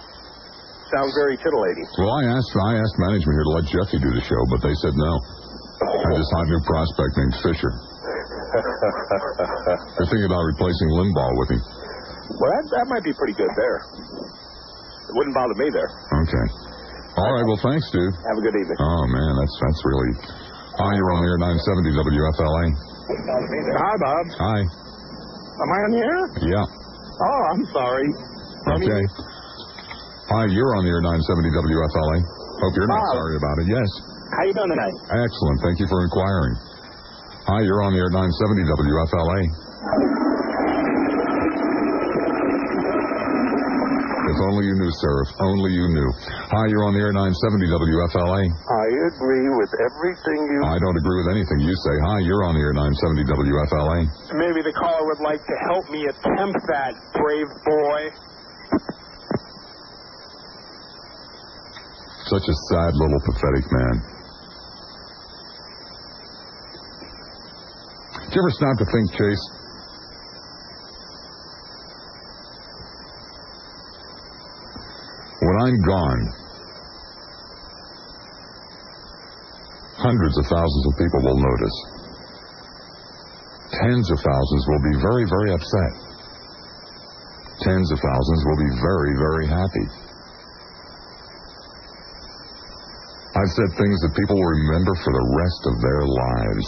[0.94, 1.88] sound very tittillating.
[2.00, 4.76] Well, I asked I asked management here to let Jeffy do the show, but they
[4.84, 5.12] said no.
[5.84, 7.72] I just hired a new prospect named Fisher.
[8.54, 11.62] They're thinking about replacing Limbaugh with him.
[12.40, 13.78] well, that that might be pretty good there.
[13.84, 15.90] It wouldn't bother me there.
[16.24, 16.46] Okay.
[17.20, 17.46] All right.
[17.46, 18.14] Well, thanks, dude.
[18.16, 18.78] Have a good evening.
[18.80, 20.12] Oh man, that's that's really.
[20.80, 22.66] Hi, you're on air 970 WFLA.
[23.78, 24.26] Hi, Bob.
[24.42, 24.60] Hi.
[25.54, 26.22] Am I on the air?
[26.50, 26.66] Yeah.
[26.66, 28.08] Oh, I'm sorry.
[28.80, 29.04] Okay.
[30.34, 32.18] Hi, you're on the air 970 WFLA.
[32.64, 33.14] Hope you're not Bob.
[33.22, 33.68] sorry about it.
[33.70, 33.90] Yes.
[34.34, 34.96] How you doing tonight?
[35.14, 35.58] Excellent.
[35.62, 36.56] Thank you for inquiring.
[37.46, 39.40] Hi, you're on the air 970 WFLA.
[44.24, 45.14] If only you knew, sir.
[45.24, 46.10] If only you knew.
[46.52, 48.42] Hi, you're on the air 970 WFLA.
[48.52, 50.60] I agree with everything you.
[50.68, 51.96] I don't agree with anything you say.
[52.04, 54.00] Hi, you're on the air 970 WFLA.
[54.36, 58.00] Maybe the caller would like to help me attempt that, brave boy.
[62.28, 63.96] Such a sad little pathetic man.
[68.28, 69.63] Did you ever stop to think, Chase?
[75.64, 76.24] I'm gone,
[79.96, 81.78] hundreds of thousands of people will notice.
[83.72, 85.94] Tens of thousands will be very, very upset.
[87.64, 89.88] Tens of thousands will be very, very happy.
[93.40, 96.68] I've said things that people will remember for the rest of their lives.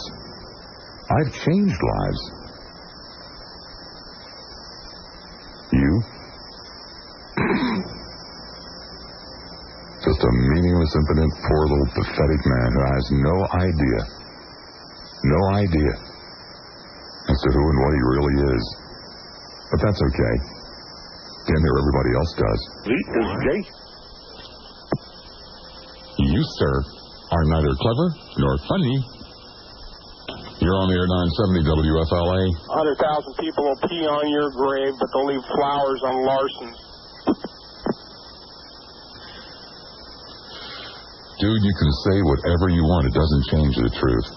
[1.20, 2.22] I've changed lives.
[5.72, 6.02] You?
[10.06, 14.00] Just a meaningless, impotent, poor little pathetic man who has no idea,
[15.24, 15.92] no idea
[17.26, 18.64] as to who and what he really is.
[19.70, 20.34] But that's okay.
[21.46, 22.60] Damn near everybody else does.
[22.90, 23.60] He is gay.
[26.18, 26.74] You, sir,
[27.30, 28.06] are neither clever
[28.38, 28.96] nor funny.
[30.56, 32.42] You're on the air 970 WFLA.
[32.72, 36.80] 100,000 people will pee on your grave, but they'll leave flowers on Larson's.
[41.36, 43.12] Dude, you can say whatever you want.
[43.12, 44.28] It doesn't change the truth.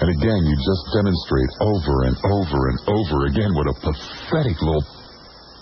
[0.00, 4.84] And again, you just demonstrate over and over and over again what a pathetic little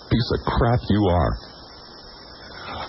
[0.07, 1.33] piece of crap you are.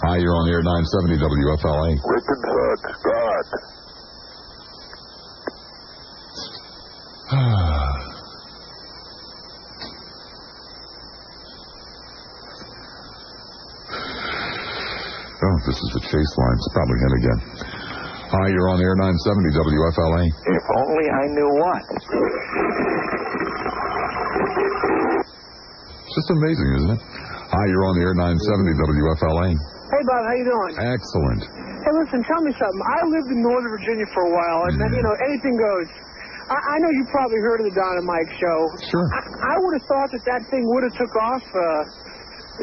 [0.07, 1.99] Hi, you're on the air 970 WFLA.
[2.07, 3.03] Rickon sucks.
[3.03, 3.47] God.
[15.37, 16.57] Oh, this is the chase line.
[16.57, 17.41] It's probably him again.
[18.33, 20.25] Hi, you're on the air 970 WFLA.
[20.33, 21.83] If only I knew what.
[25.21, 27.03] It's just amazing, isn't it?
[27.53, 29.49] Hi, you're on the air 970 WFLA.
[29.61, 30.73] Hey, Bob, how you doing?
[30.81, 31.43] Excellent.
[31.85, 32.83] Hey, listen, tell me something.
[32.97, 35.89] I lived in Northern Virginia for a while, and then, you know, anything goes.
[36.49, 38.59] I, I know you probably heard of the Don and Mike show.
[38.89, 39.07] Sure.
[39.13, 41.61] I, I would have thought that that thing would have took off uh,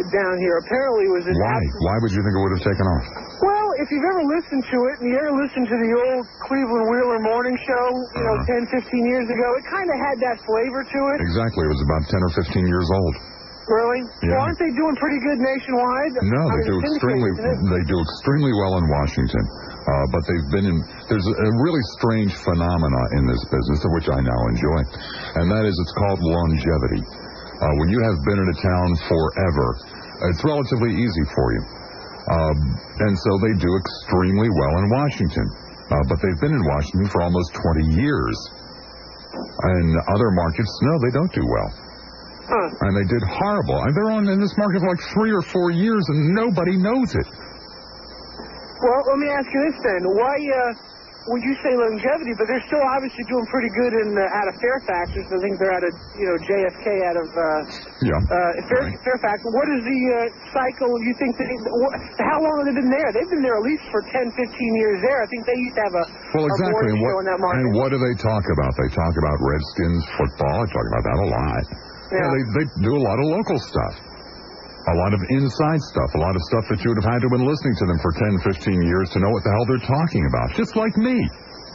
[0.02, 0.56] down here.
[0.66, 1.62] Apparently, it was an Why?
[1.86, 3.06] Why would you think it would have taken off?
[3.46, 6.86] Well, if you've ever listened to it, and you ever listened to the old Cleveland
[6.90, 7.86] Wheeler morning show,
[8.18, 11.18] you know, 10, 15 years ago, it kind of had that flavor to it.
[11.22, 11.62] Exactly.
[11.68, 13.16] It was about 10 or 15 years old.
[13.64, 14.04] Really?
[14.28, 14.36] Yeah.
[14.36, 16.14] Well, aren't they doing pretty good nationwide?
[16.36, 17.32] No, I they mean, do extremely.
[17.32, 17.74] syndicated, isn't it?
[17.80, 20.78] They do extremely well in Washington, uh, but they've been in.
[21.08, 24.80] There's a really strange phenomena in this business, of which I now enjoy,
[25.40, 27.08] and that is it's called longevity.
[27.62, 29.68] Uh, when you have been in a town forever,
[30.34, 31.64] it's relatively easy for you,
[32.34, 32.58] um,
[33.06, 35.48] and so they do extremely well in Washington.
[35.92, 38.38] Uh, but they've been in Washington for almost 20 years.
[39.34, 41.70] And other markets, no, they don't do well.
[42.82, 43.78] And they did horrible.
[43.84, 47.14] And they're on in this market for like three or four years, and nobody knows
[47.16, 47.28] it.
[48.84, 50.02] Well, let me ask you this then.
[50.12, 50.72] Why uh,
[51.32, 52.34] would you say longevity?
[52.36, 55.16] But they're still obviously doing pretty good in uh, out of Fairfax.
[55.16, 57.44] I think they're out of you know JFK out of uh,
[58.04, 58.20] Yeah.
[58.20, 59.38] uh, Fair, Fairfax.
[59.48, 60.18] What is the uh,
[60.52, 60.92] cycle?
[61.00, 61.48] You think that?
[61.48, 61.92] What,
[62.28, 63.10] how long have they been there?
[63.16, 65.20] They've been there at least for 10, 15 years there.
[65.24, 66.06] I think they used to have a,
[66.36, 66.72] Well, a exactly.
[66.76, 67.60] morning And show what, in that market.
[67.60, 68.72] and what do they talk about?
[68.76, 70.58] They talk about Redskins football.
[70.64, 71.64] They talk about that a lot.
[72.14, 72.30] Yeah.
[72.30, 73.96] they, they do a lot of local stuff.
[74.84, 77.32] A lot of inside stuff, a lot of stuff that you would have had to
[77.32, 79.88] have been listening to them for 10, 15 years to know what the hell they're
[79.88, 80.52] talking about.
[80.60, 81.24] Just like me.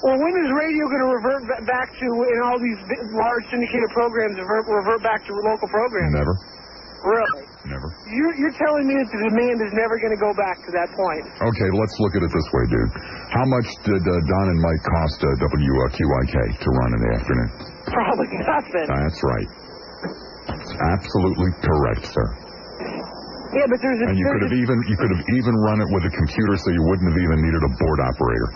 [0.04, 2.78] Well, when is radio going to revert back to, in all these
[3.16, 6.14] large syndicated programs, revert, revert back to local programs?
[6.14, 6.34] Never.
[7.02, 7.42] Really?
[7.64, 7.88] Never.
[8.10, 10.88] You're, you're telling me that the demand is never going to go back to that
[10.94, 11.24] point?
[11.50, 12.92] Okay, let's look at it this way, dude.
[13.32, 17.50] How much did uh, Don and Mike cost uh, WQIK to run in the afternoon?
[17.88, 18.86] Probably nothing.
[18.86, 19.48] That's right.
[20.52, 22.47] That's absolutely correct, sir.
[23.56, 25.88] Yeah, but there's a, And you could have even you could have even run it
[25.88, 28.48] with a computer, so you wouldn't have even needed a board operator.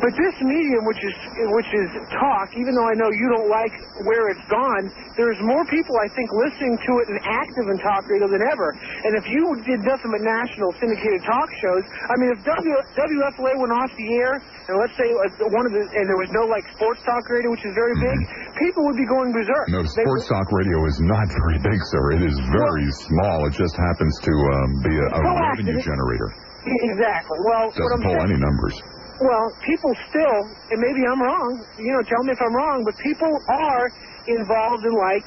[0.00, 1.14] But this medium, which is
[1.52, 3.70] which is talk, even though I know you don't like
[4.08, 8.02] where it's gone, there's more people I think listening to it and active in talk
[8.08, 8.72] radio than ever.
[8.74, 13.52] And if you did nothing but national syndicated talk shows, I mean, if w, WFLA
[13.60, 16.48] went off the air, and let's say uh, one of the and there was no
[16.48, 18.18] like sports talk radio, which is very big,
[18.62, 19.66] people would be going berserk.
[19.74, 22.02] No, sports talk radio is not very big, sir.
[22.16, 23.50] It is very small.
[23.50, 26.30] It just happens to um, be a, a revenue generator.
[26.62, 27.34] Exactly.
[27.42, 28.78] Well, what Doesn't I'm pull saying, any numbers.
[29.18, 30.38] Well, people still,
[30.70, 33.34] and maybe I'm wrong, you know, tell me if I'm wrong, but people
[33.66, 33.90] are
[34.30, 35.26] involved in, like,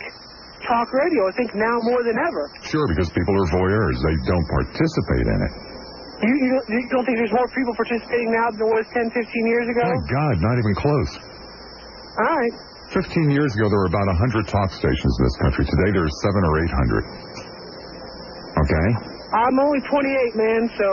[0.64, 2.44] talk radio, I think now more than ever.
[2.64, 4.00] Sure, because people are voyeurs.
[4.00, 5.54] They don't participate in it.
[6.24, 9.12] You, you, don't, you don't think there's more people participating now than there was 10,
[9.12, 9.84] 15 years ago?
[9.92, 11.12] My God, not even close.
[12.16, 12.56] All right.
[12.96, 15.68] 15 years ago, there were about 100 talk stations in this country.
[15.68, 17.04] Today, there's seven or 800.
[18.56, 18.88] Okay?
[19.36, 20.88] I'm only 28, man, so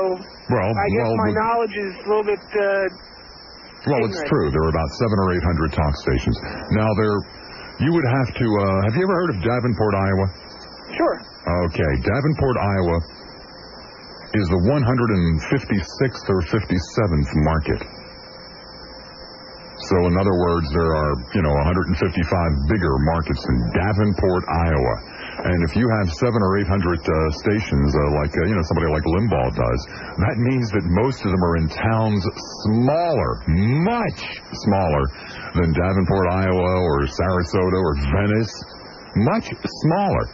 [0.51, 4.51] Well, I guess well, my knowledge is a little bit, uh, Well, it's true.
[4.51, 5.29] There are about seven or
[5.71, 6.35] 800 talk stations.
[6.75, 7.17] Now, there,
[7.87, 10.27] you would have to, uh, have you ever heard of Davenport, Iowa?
[10.99, 11.17] Sure.
[11.71, 12.99] Okay, Davenport, Iowa
[14.35, 18.02] is the 156th or 57th market.
[19.93, 22.01] So, in other words, there are, you know, 155
[22.73, 24.97] bigger markets in Davenport, Iowa.
[25.53, 27.13] And if you have seven or 800 uh,
[27.45, 29.81] stations, uh, like, uh, you know, somebody like Limbaugh does,
[30.17, 32.25] that means that most of them are in towns
[32.65, 33.45] smaller,
[33.85, 34.21] much
[34.65, 35.05] smaller
[35.61, 38.55] than Davenport, Iowa, or Sarasota, or Venice.
[39.29, 40.25] Much smaller.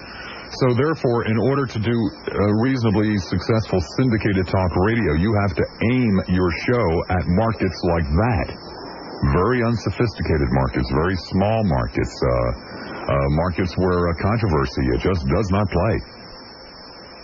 [0.63, 1.97] So therefore, in order to do
[2.31, 8.07] a reasonably successful syndicated talk radio, you have to aim your show at markets like
[8.07, 8.78] that.
[9.19, 15.49] Very unsophisticated markets, very small markets, uh, uh, markets where uh, controversy it just does
[15.51, 15.97] not play.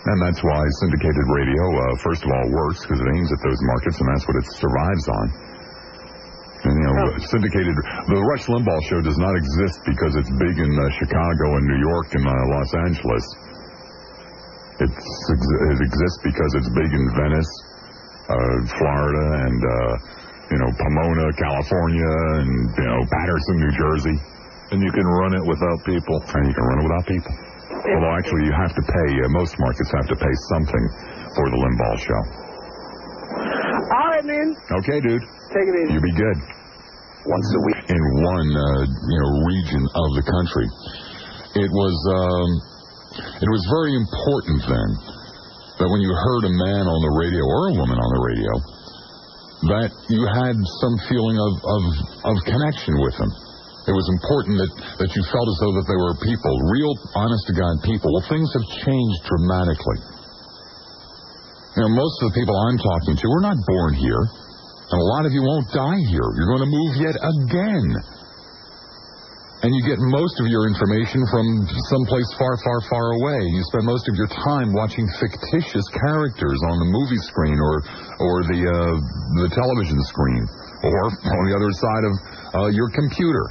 [0.05, 3.57] And that's why syndicated radio, uh, first of all, works because it aims at those
[3.63, 5.25] markets, and that's what it survives on.
[6.65, 7.73] And, you know, syndicated.
[8.09, 11.81] The Rush Limbaugh show does not exist because it's big in uh, Chicago and New
[11.81, 13.25] York and uh, Los Angeles.
[14.83, 17.51] It's, it exists because it's big in Venice,
[18.27, 24.17] uh, Florida, and uh, you know Pomona, California, and you know Paterson, New Jersey.
[24.73, 26.17] And you can run it without people.
[26.25, 27.33] And you can run it without people.
[27.85, 29.09] Although actually, you have to pay.
[29.21, 30.85] Uh, most markets have to pay something
[31.37, 32.21] for the Limbaugh show.
[33.93, 34.57] All right, man.
[34.81, 35.21] Okay, dude.
[35.53, 35.93] Take it easy.
[35.93, 36.37] You be good.
[37.29, 40.67] Once a week in one, uh, you know, region of the country.
[41.61, 42.49] It was, um,
[43.41, 44.89] it was very important then
[45.77, 48.51] that when you heard a man on the radio or a woman on the radio,
[49.71, 51.83] that you had some feeling of, of,
[52.31, 53.31] of connection with them.
[53.85, 57.45] It was important that, that you felt as though that they were people, real, honest
[57.49, 58.09] to God people.
[58.09, 59.99] Well, things have changed dramatically.
[61.77, 64.23] You know, most of the people I'm talking to were not born here.
[64.89, 66.29] And a lot of you won't die here.
[66.33, 67.87] You're going to move yet again.
[69.65, 73.41] And you get most of your information from someplace far, far, far away.
[73.49, 77.81] You spend most of your time watching fictitious characters on the movie screen or,
[78.21, 78.93] or the, uh,
[79.41, 80.45] the television screen
[80.85, 83.41] or on the other side of uh, your computer.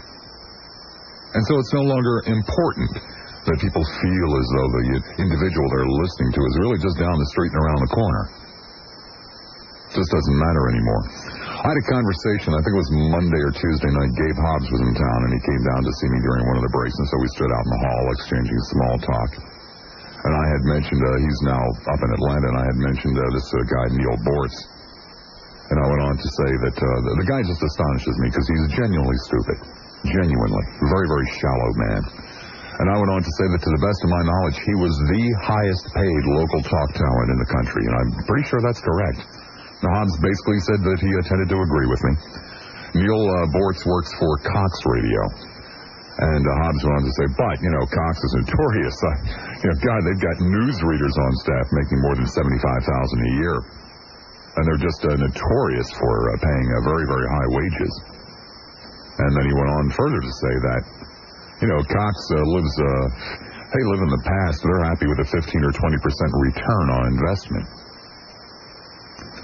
[1.35, 2.95] And so it's no longer important
[3.51, 4.87] that people feel as though the
[5.19, 8.25] individual they're listening to is really just down the street and around the corner.
[9.91, 11.03] It just doesn't matter anymore.
[11.65, 14.13] I had a conversation, I think it was Monday or Tuesday night.
[14.13, 16.65] Gabe Hobbs was in town and he came down to see me during one of
[16.69, 19.31] the breaks, and so we stood out in the hall exchanging small talk.
[20.29, 23.25] And I had mentioned, uh, he's now up in Atlanta, and I had mentioned uh,
[23.33, 24.57] this uh, guy, Neal Boortz.
[25.73, 28.45] And I went on to say that uh, the, the guy just astonishes me because
[28.45, 29.57] he's genuinely stupid.
[30.05, 30.65] Genuinely.
[30.85, 32.03] Very, very shallow man.
[32.77, 34.93] And I went on to say that to the best of my knowledge, he was
[35.09, 37.89] the highest paid local talk talent in the country.
[37.89, 39.44] And I'm pretty sure that's correct.
[39.93, 42.13] Hobbs basically said that he uh, tended to agree with me.
[43.03, 45.23] Neal uh, Boortz works for Cox Radio.
[46.15, 48.95] And uh, Hobbs went on to say, but, you know, Cox is notorious.
[49.03, 49.11] Uh,
[49.59, 53.57] you know, God, they've got newsreaders on staff making more than 75000 a year.
[54.55, 57.93] And they're just uh, notorious for uh, paying uh, very, very high wages.
[59.27, 60.83] And then he went on further to say that,
[61.67, 62.75] you know, Cox uh, lives
[63.75, 64.63] They live in the past.
[64.63, 67.67] They're happy with a 15 or 20 percent return on investment,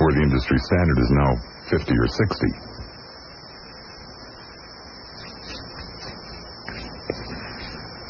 [0.00, 1.30] where the industry standard is now
[1.68, 2.80] 50 or 60.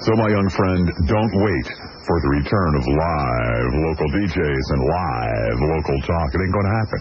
[0.07, 1.67] So, my young friend, don't wait
[2.09, 6.29] for the return of live local DJs and live local talk.
[6.33, 7.01] It ain't going to happen.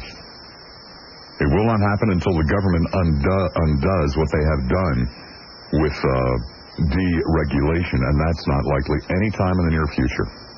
[1.40, 5.00] It will not happen until the government undo- undoes what they have done
[5.80, 6.36] with uh,
[6.92, 10.49] deregulation, and that's not likely anytime in the near future.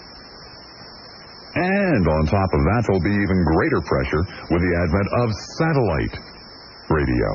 [1.54, 5.28] And on top of that, there'll be even greater pressure with the advent of
[5.60, 6.16] satellite
[6.88, 7.30] radio.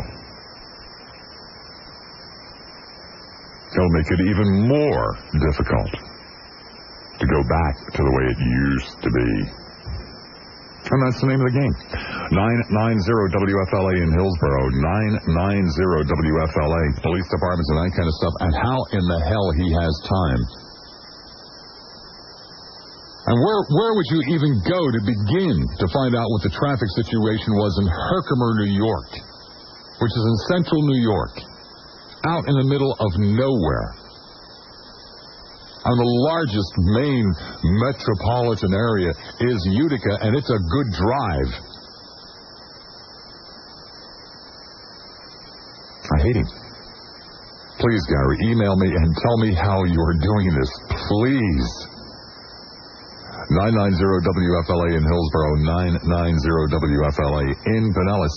[3.77, 5.93] It'll make it even more difficult
[7.21, 9.33] to go back to the way it used to be.
[10.87, 11.75] And that's the name of the game.
[12.31, 14.71] 990 WFLA in Hillsborough,
[15.29, 18.35] 990 WFLA, police departments and that kind of stuff.
[18.39, 20.66] And how in the hell he has time?
[23.27, 26.87] And where where would you even go to begin to find out what the traffic
[26.95, 29.11] situation was in Herkimer, New York,
[29.99, 31.35] which is in central New York,
[32.23, 33.99] out in the middle of nowhere?
[35.87, 37.27] And the largest main
[37.83, 41.51] metropolitan area is Utica, and it's a good drive.
[46.15, 46.47] I hate him.
[47.83, 50.71] Please, Gary, email me and tell me how you're doing this.
[51.11, 51.96] Please.
[53.47, 55.55] 990-WFLA in Hillsborough,
[56.03, 58.35] 990-WFLA in Pinellas,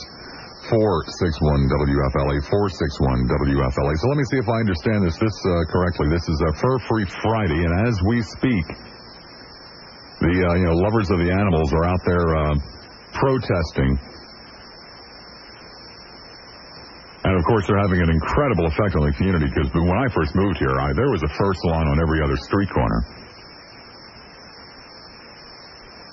[0.70, 3.93] 461-WFLA, 461-WFLA.
[3.97, 6.14] So let me see if I understand this this uh, correctly.
[6.14, 8.66] This is a Fur-Free Friday, and as we speak,
[10.22, 12.53] the uh, you know lovers of the animals are out there uh,
[13.18, 13.97] protesting.
[17.26, 20.38] And of course, they're having an incredible effect on the community because when I first
[20.38, 23.18] moved here, I, there was a fur salon on every other street corner.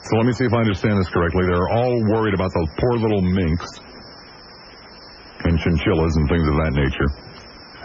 [0.07, 1.47] So let me see if I understand this correctly.
[1.47, 3.67] They're all worried about those poor little minks
[5.43, 7.11] and chinchillas and things of that nature.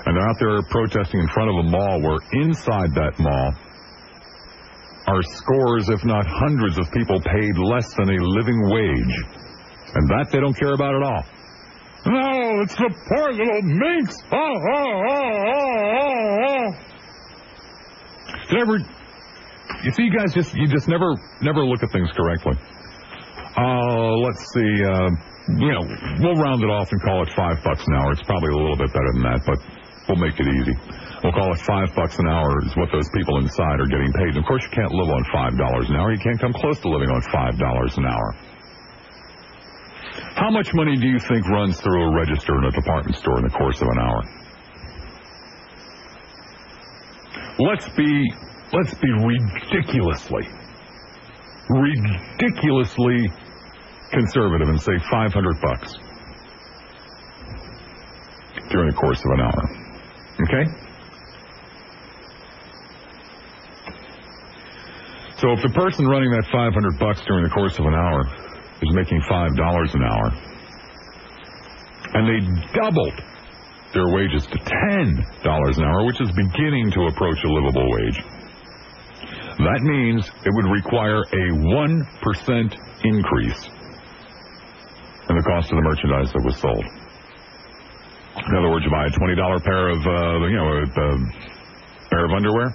[0.06, 3.54] And they're out there protesting in front of a mall where inside that mall
[5.08, 9.16] are scores, if not hundreds, of people paid less than a living wage.
[9.96, 11.26] And that they don't care about at all.
[12.06, 14.18] No, it's the poor little minks.
[14.32, 16.74] Oh, oh, oh, oh, oh, oh.
[18.54, 18.78] Never,
[19.84, 22.54] you see, you guys just you just never never look at things correctly.
[23.58, 24.72] Uh, let's see.
[24.86, 25.10] Uh,
[25.58, 25.84] you know,
[26.22, 28.12] we'll round it off and call it five bucks an hour.
[28.14, 29.58] It's probably a little bit better than that, but
[30.08, 30.76] we'll make it easy.
[31.24, 34.34] We'll call it five bucks an hour is what those people inside are getting paid.
[34.34, 36.14] And of course, you can't live on five dollars an hour.
[36.14, 38.36] You can't come close to living on five dollars an hour.
[40.36, 43.44] How much money do you think runs through a register in a department store in
[43.44, 44.22] the course of an hour?
[47.60, 48.32] Let's be
[48.74, 50.48] let's be ridiculously
[51.70, 53.32] ridiculously
[54.12, 55.96] conservative and say 500 bucks
[58.70, 59.64] during the course of an hour.
[60.44, 60.66] Okay?
[65.38, 68.22] So if the person running that 500 bucks during the course of an hour
[68.82, 70.28] is making $5 an hour
[72.14, 72.40] and they
[72.74, 73.18] doubled
[73.94, 78.24] their wages to $10 an hour, which is beginning to approach a livable wage.
[79.62, 83.62] That means it would require a 1% increase
[85.30, 86.86] in the cost of the merchandise that was sold.
[88.42, 91.18] In other words, you buy a $20 pair of, uh, you know, a, a
[92.10, 92.74] pair of underwear.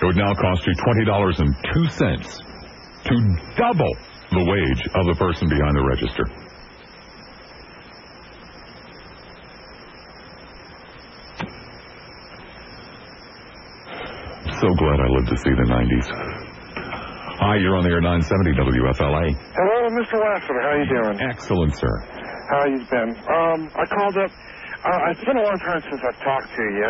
[0.00, 0.72] It would now cost you
[1.04, 2.40] $20.02
[3.04, 3.14] to
[3.58, 3.94] double
[4.32, 6.24] the wage of the person behind the register.
[14.60, 16.06] So glad I lived to see the 90s.
[17.40, 19.26] Hi, you're on the air 970 WFLA.
[19.56, 20.20] Hello, Mr.
[20.20, 20.60] Lassiter.
[20.60, 21.16] How are you doing?
[21.24, 21.94] Excellent, sir.
[22.52, 23.10] How you been?
[23.16, 24.28] Um, I called up.
[24.80, 26.88] Uh, it's been a long time since I've talked to you.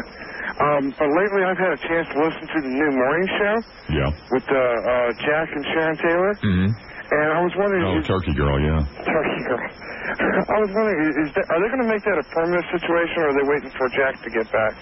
[0.62, 3.54] Um, but lately I've had a chance to listen to the new morning show
[3.94, 4.10] Yeah.
[4.34, 6.32] with uh, uh, Jack and Sharon Taylor.
[6.42, 6.70] Mm-hmm.
[7.10, 8.80] And I was wondering, Oh, is, Turkey Girl, yeah.
[9.06, 9.62] Turkey Girl.
[10.54, 13.16] I was wondering, is, is that, are they going to make that a permanent situation,
[13.22, 14.74] or are they waiting for Jack to get back?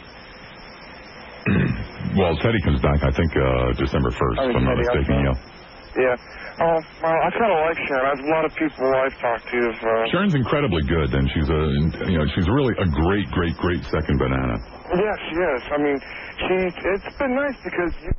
[2.19, 5.37] Well, Teddy comes back, I think, uh, December 1st, Oh, if I'm not mistaken, yeah.
[5.97, 6.17] Yeah.
[6.59, 8.07] Oh, well, I kind of like Sharon.
[8.11, 9.79] I've, a lot of people I've talked to have.
[9.79, 11.63] Uh, Sharon's incredibly good, and she's a,
[12.11, 14.59] you know, she's really a great, great, great second banana.
[14.95, 15.61] Yes, yes.
[15.71, 15.99] I mean,
[16.43, 16.55] she.
[16.99, 17.95] It's been nice because.
[18.03, 18.11] You,